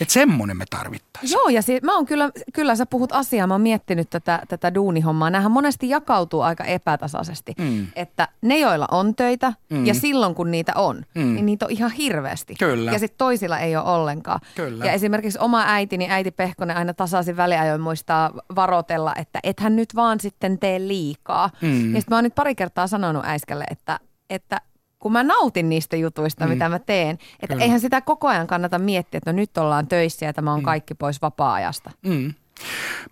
[0.00, 1.32] Että semmoinen me tarvittaisiin.
[1.32, 4.74] Joo, ja si- mä oon kyllä, kyllä sä puhut asiaa, mä oon miettinyt tätä, tätä
[4.74, 5.30] duunihommaa.
[5.30, 7.86] Nämähän monesti jakautuu aika epätasaisesti, mm.
[7.96, 9.86] että ne, joilla on töitä, mm.
[9.86, 11.34] ja silloin kun niitä on, mm.
[11.34, 12.54] niin niitä on ihan hirveästi.
[12.58, 12.92] Kyllä.
[12.92, 14.40] Ja sitten toisilla ei ole ollenkaan.
[14.54, 14.84] Kyllä.
[14.84, 20.20] Ja esimerkiksi oma äitini, äiti Pehkonen, aina tasaisin väliajoin muistaa varotella, että ethän nyt vaan
[20.20, 21.50] sitten tee liikaa.
[21.60, 21.94] Mm.
[21.94, 23.87] Ja sitten mä oon nyt pari kertaa sanonut äiskälle, että,
[24.30, 24.60] että
[24.98, 26.50] kun mä nautin niistä jutuista, mm.
[26.50, 27.10] mitä mä teen.
[27.10, 27.62] Että Kyllä.
[27.62, 30.64] eihän sitä koko ajan kannata miettiä, että no nyt ollaan töissä ja tämä on mm.
[30.64, 31.90] kaikki pois vapaa-ajasta.
[32.06, 32.34] Mm.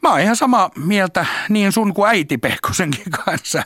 [0.03, 3.63] Mä oon ihan samaa mieltä niin sun kuin äiti Pehkosenkin kanssa.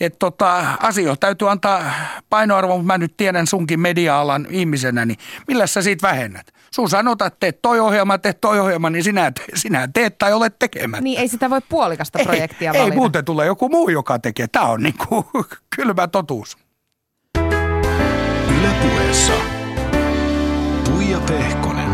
[0.00, 1.92] Että tota, asioita täytyy antaa
[2.30, 6.52] painoarvo, mutta mä nyt tiedän sunkin media-alan ihmisenä, niin millä sä siitä vähennät?
[6.70, 10.58] Sun sanotaan, että teet toi ohjelma, teet toi ohjelma, niin sinä, sinä teet tai olet
[10.58, 11.04] tekemättä.
[11.04, 12.94] Niin ei sitä voi puolikasta projektia ei, valita.
[12.94, 14.46] Ei muuten tule joku muu, joka tekee.
[14.48, 15.24] Tämä on niin kuin
[15.76, 16.58] kylmä totuus.
[18.70, 19.32] Ylepuheessa
[20.84, 21.90] Tuija Pehkonen.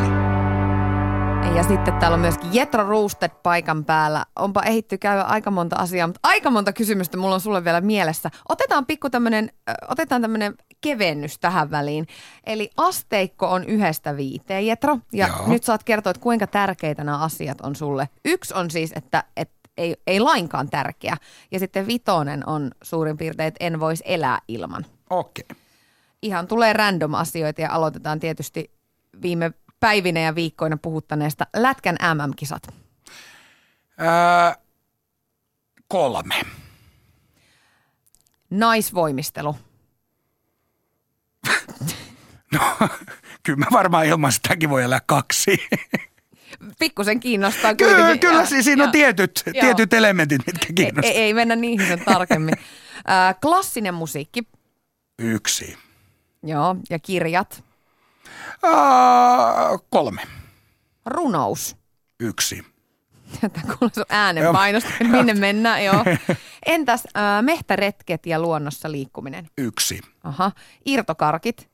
[1.56, 4.24] Ja sitten täällä on myöskin Jetro Roosted paikan päällä.
[4.38, 8.30] Onpa ehitty käydä aika monta asiaa, mutta aika monta kysymystä mulla on sulle vielä mielessä.
[8.48, 9.50] Otetaan pikku tämmönen,
[9.88, 12.06] otetaan tämmönen kevennys tähän väliin.
[12.46, 14.98] Eli asteikko on yhdestä viiteen, Jetro.
[15.12, 15.48] Ja Joo.
[15.48, 18.08] nyt saat kertoa, että kuinka tärkeitä nämä asiat on sulle.
[18.24, 21.16] Yksi on siis, että, että ei, ei lainkaan tärkeä.
[21.50, 24.86] Ja sitten vitonen on suurin piirtein, että en voisi elää ilman.
[25.10, 25.44] Okei.
[25.50, 25.65] Okay
[26.26, 28.70] ihan tulee random asioita ja aloitetaan tietysti
[29.22, 32.62] viime päivinä ja viikkoina puhuttaneesta Lätkän MM-kisat.
[34.00, 34.62] Öö,
[35.88, 36.34] kolme.
[38.50, 39.56] Naisvoimistelu.
[42.54, 42.60] no,
[43.42, 45.68] kyllä mä varmaan ilman sitäkin voi elää kaksi.
[46.78, 48.20] Pikkusen kiinnostaa kyllä, kuitenkin.
[48.20, 51.12] Kyllä, ja, siinä on tietyt, tietyt elementit, mitkä kiinnostaa.
[51.12, 52.54] Ei, ei mennä niihin sen tarkemmin.
[53.10, 54.42] Äh, klassinen musiikki.
[55.18, 55.85] Yksi.
[56.46, 57.64] Joo, ja kirjat?
[58.64, 60.22] Uh, kolme.
[61.06, 61.76] Runous?
[62.20, 62.64] Yksi.
[63.40, 66.04] Tätä kuuluu sun äänenpainosta, minne mennään, joo.
[66.66, 69.48] Entäs äh, mehtäretket ja luonnossa liikkuminen?
[69.58, 70.00] Yksi.
[70.24, 70.52] Aha.
[70.84, 71.70] Irtokarkit?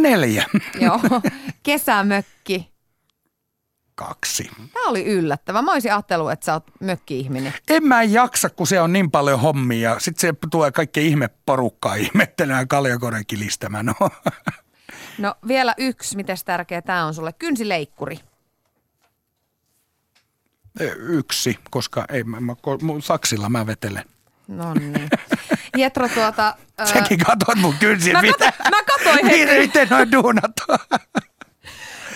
[0.00, 0.44] Neljä.
[0.80, 1.00] joo.
[1.62, 2.75] Kesämökki?
[3.96, 4.50] Kaksi.
[4.72, 5.62] Tämä oli yllättävä.
[5.62, 7.54] Mä olisin ajatellut, että sä oot mökki-ihminen.
[7.68, 9.98] En mä jaksa, kun se on niin paljon hommia.
[9.98, 13.86] Sitten se tulee kaikki ihme porukkaa ihmettelemään kaljakorenkin listämään.
[13.86, 13.94] No.
[15.18, 17.32] no vielä yksi, miten tärkeä tämä on sulle.
[17.32, 18.20] Kynsileikkuri.
[20.98, 22.54] Yksi, koska ei, mä, mä,
[23.02, 24.04] saksilla mä vetelen.
[24.48, 25.08] No niin.
[25.76, 26.54] Jetro tuota...
[26.94, 28.12] Säkin katot mun kynsin.
[28.12, 29.58] Mä, kato, mä katoin heti.
[29.58, 30.52] Miten noin duunat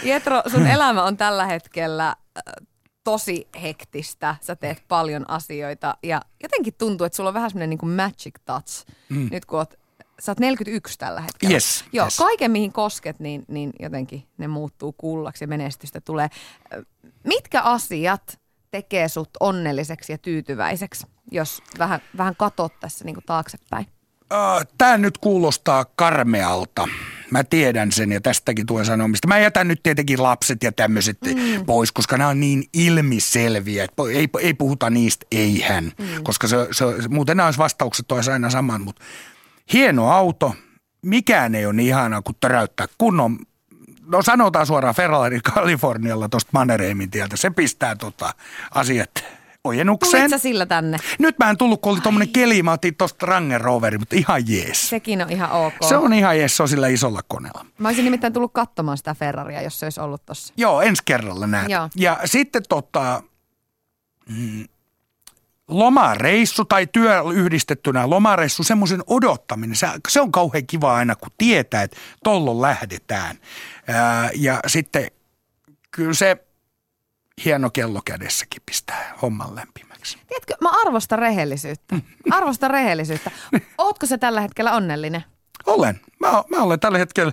[0.03, 2.67] Jetro, sun elämä on tällä hetkellä äh,
[3.05, 4.37] tosi hektistä.
[4.41, 8.35] Sä teet paljon asioita ja jotenkin tuntuu, että sulla on vähän semmoinen niin kuin magic
[8.45, 8.87] touch.
[9.09, 9.29] Mm.
[9.33, 9.81] Nyt kun oot
[10.21, 11.53] sä oot 41 tällä hetkellä.
[11.53, 12.17] Yes, Joo, yes.
[12.17, 16.29] kaiken mihin kosket, niin, niin jotenkin ne muuttuu kullaksi ja menestystä tulee.
[16.73, 16.85] Ö,
[17.25, 18.41] Mitkä asiat
[18.71, 23.87] tekee sut onnelliseksi ja tyytyväiseksi, jos vähän, vähän katot tässä niin taaksepäin?
[24.79, 26.89] Tämä nyt kuulostaa karmealta.
[27.31, 29.29] Mä tiedän sen ja tästäkin tulee sanomista.
[29.29, 31.67] Mä jätän nyt tietenkin lapset ja tämmöiset mm.
[31.67, 33.85] pois, koska nämä on niin ilmiselviä.
[33.85, 36.23] että Ei, ei puhuta niistä eihän, mm.
[36.23, 38.81] koska se, se, muuten nämä olisi vastaukset olisi aina saman.
[38.81, 39.05] Mutta
[39.73, 40.55] hieno auto,
[41.03, 43.39] mikään ei ole niin ihanaa kuin töräyttää kunnon
[44.07, 47.37] No sanotaan suoraan Ferrari Kalifornialla tuosta Mannerheimin tieltä.
[47.37, 48.35] Se pistää tota
[48.71, 49.11] asiat
[49.65, 50.23] ojennukseen.
[50.23, 50.99] Tulit sä sillä tänne?
[51.19, 54.43] Nyt mä en tullut, kun oli tommonen keli, mä otin tosta Range Roveri, mutta ihan
[54.49, 54.89] jees.
[54.89, 55.75] Sekin on ihan ok.
[55.89, 57.67] Se on ihan jees, se on sillä isolla koneella.
[57.79, 60.55] Mä olisin nimittäin tullut katsomaan sitä Ferraria, jos se olisi ollut tossa.
[60.57, 61.69] Joo, ensi kerralla näet.
[61.69, 61.89] Joo.
[61.97, 63.23] Ja sitten tota,
[64.29, 64.65] mm,
[65.69, 71.83] lomareissu tai työ yhdistettynä lomareissu, semmoisen odottaminen, se, se on kauhean kiva aina, kun tietää,
[71.83, 73.37] että tollon lähdetään.
[73.89, 75.11] Ää, ja sitten
[75.91, 76.37] kyllä se
[77.45, 80.19] hieno kello kädessäkin pistää homman lämpimäksi.
[80.29, 81.97] Tiedätkö, mä arvostan rehellisyyttä.
[82.31, 83.31] Arvostan rehellisyyttä.
[83.79, 85.25] Ootko se tällä hetkellä onnellinen?
[85.67, 86.01] Olen.
[86.21, 87.33] Mä, mä olen tällä hetkellä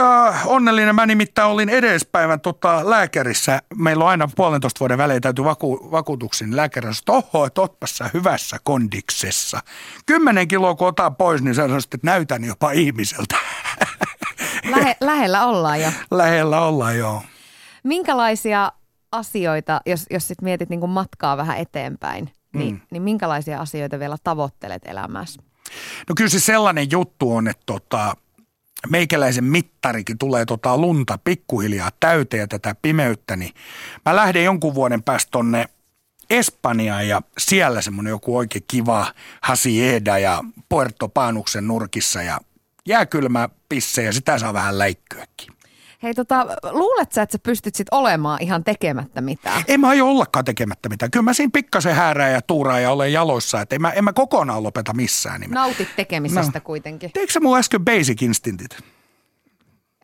[0.00, 0.94] äh, onnellinen.
[0.94, 3.62] Mä nimittäin olin edespäivän tota, lääkärissä.
[3.78, 7.02] Meillä on aina puolentoista vuoden välein täytyy vaku, vakuutuksen lääkärissä.
[7.08, 9.60] Oho, että hyvässä kondiksessa.
[10.06, 13.36] Kymmenen kiloa kun otan pois, niin sä sanoisit, että näytän jopa ihmiseltä.
[14.70, 15.92] Lähe, lähellä ollaan jo.
[16.10, 17.22] Lähellä ollaan, joo.
[17.84, 18.72] Minkälaisia
[19.12, 22.80] asioita, jos, jos sit mietit niin kuin matkaa vähän eteenpäin, niin, mm.
[22.90, 25.42] niin minkälaisia asioita vielä tavoittelet elämässä?
[26.08, 28.16] No kyllä se sellainen juttu on, että tota,
[28.88, 33.54] meikäläisen mittarikin tulee tota lunta pikkuhiljaa täyteen ja tätä pimeyttä, niin
[34.06, 35.68] mä lähden jonkun vuoden päästä tonne
[36.30, 42.40] Espanjaan ja siellä semmoinen joku oikein kiva Hasieda ja Puerto Panuksen nurkissa ja
[42.86, 45.52] jääkylmä pisse ja sitä saa vähän läikkyäkin.
[46.02, 49.62] Hei tota, luulet sä, että sä pystyt sit olemaan ihan tekemättä mitään?
[49.68, 51.10] En mä aio ollakaan tekemättä mitään.
[51.10, 54.12] Kyllä mä siinä pikkasen häärää ja tuuraa ja olen jaloissa, että en mä, en mä
[54.12, 55.40] kokonaan lopeta missään.
[55.40, 55.54] Niin mä...
[55.54, 56.60] Nautit tekemisestä No.
[56.64, 57.10] kuitenkin.
[57.14, 58.78] Teikö sä mun äsken basic instinctit?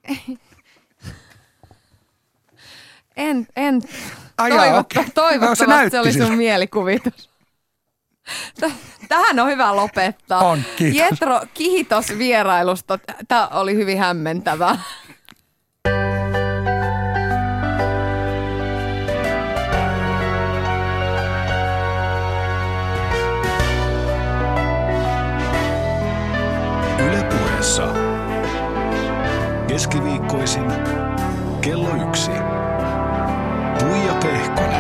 [3.17, 3.83] En, en
[4.39, 5.13] Ai jaa, toivotta, okei.
[5.15, 6.37] toivottavasti No, se se oli sun siltä.
[6.37, 7.31] mielikuvitus.
[9.09, 10.45] Tähän on hyvä lopettaa.
[10.49, 10.99] On, kiitos.
[11.01, 12.99] Jetro, kiitos vierailusta.
[13.29, 14.79] Tämä oli hyvin hämmentävää.
[27.67, 27.89] kanssa.
[29.69, 30.73] Keskiviikkoisin
[31.61, 32.31] kello yksi.
[33.79, 34.76] Puija Pehkonen.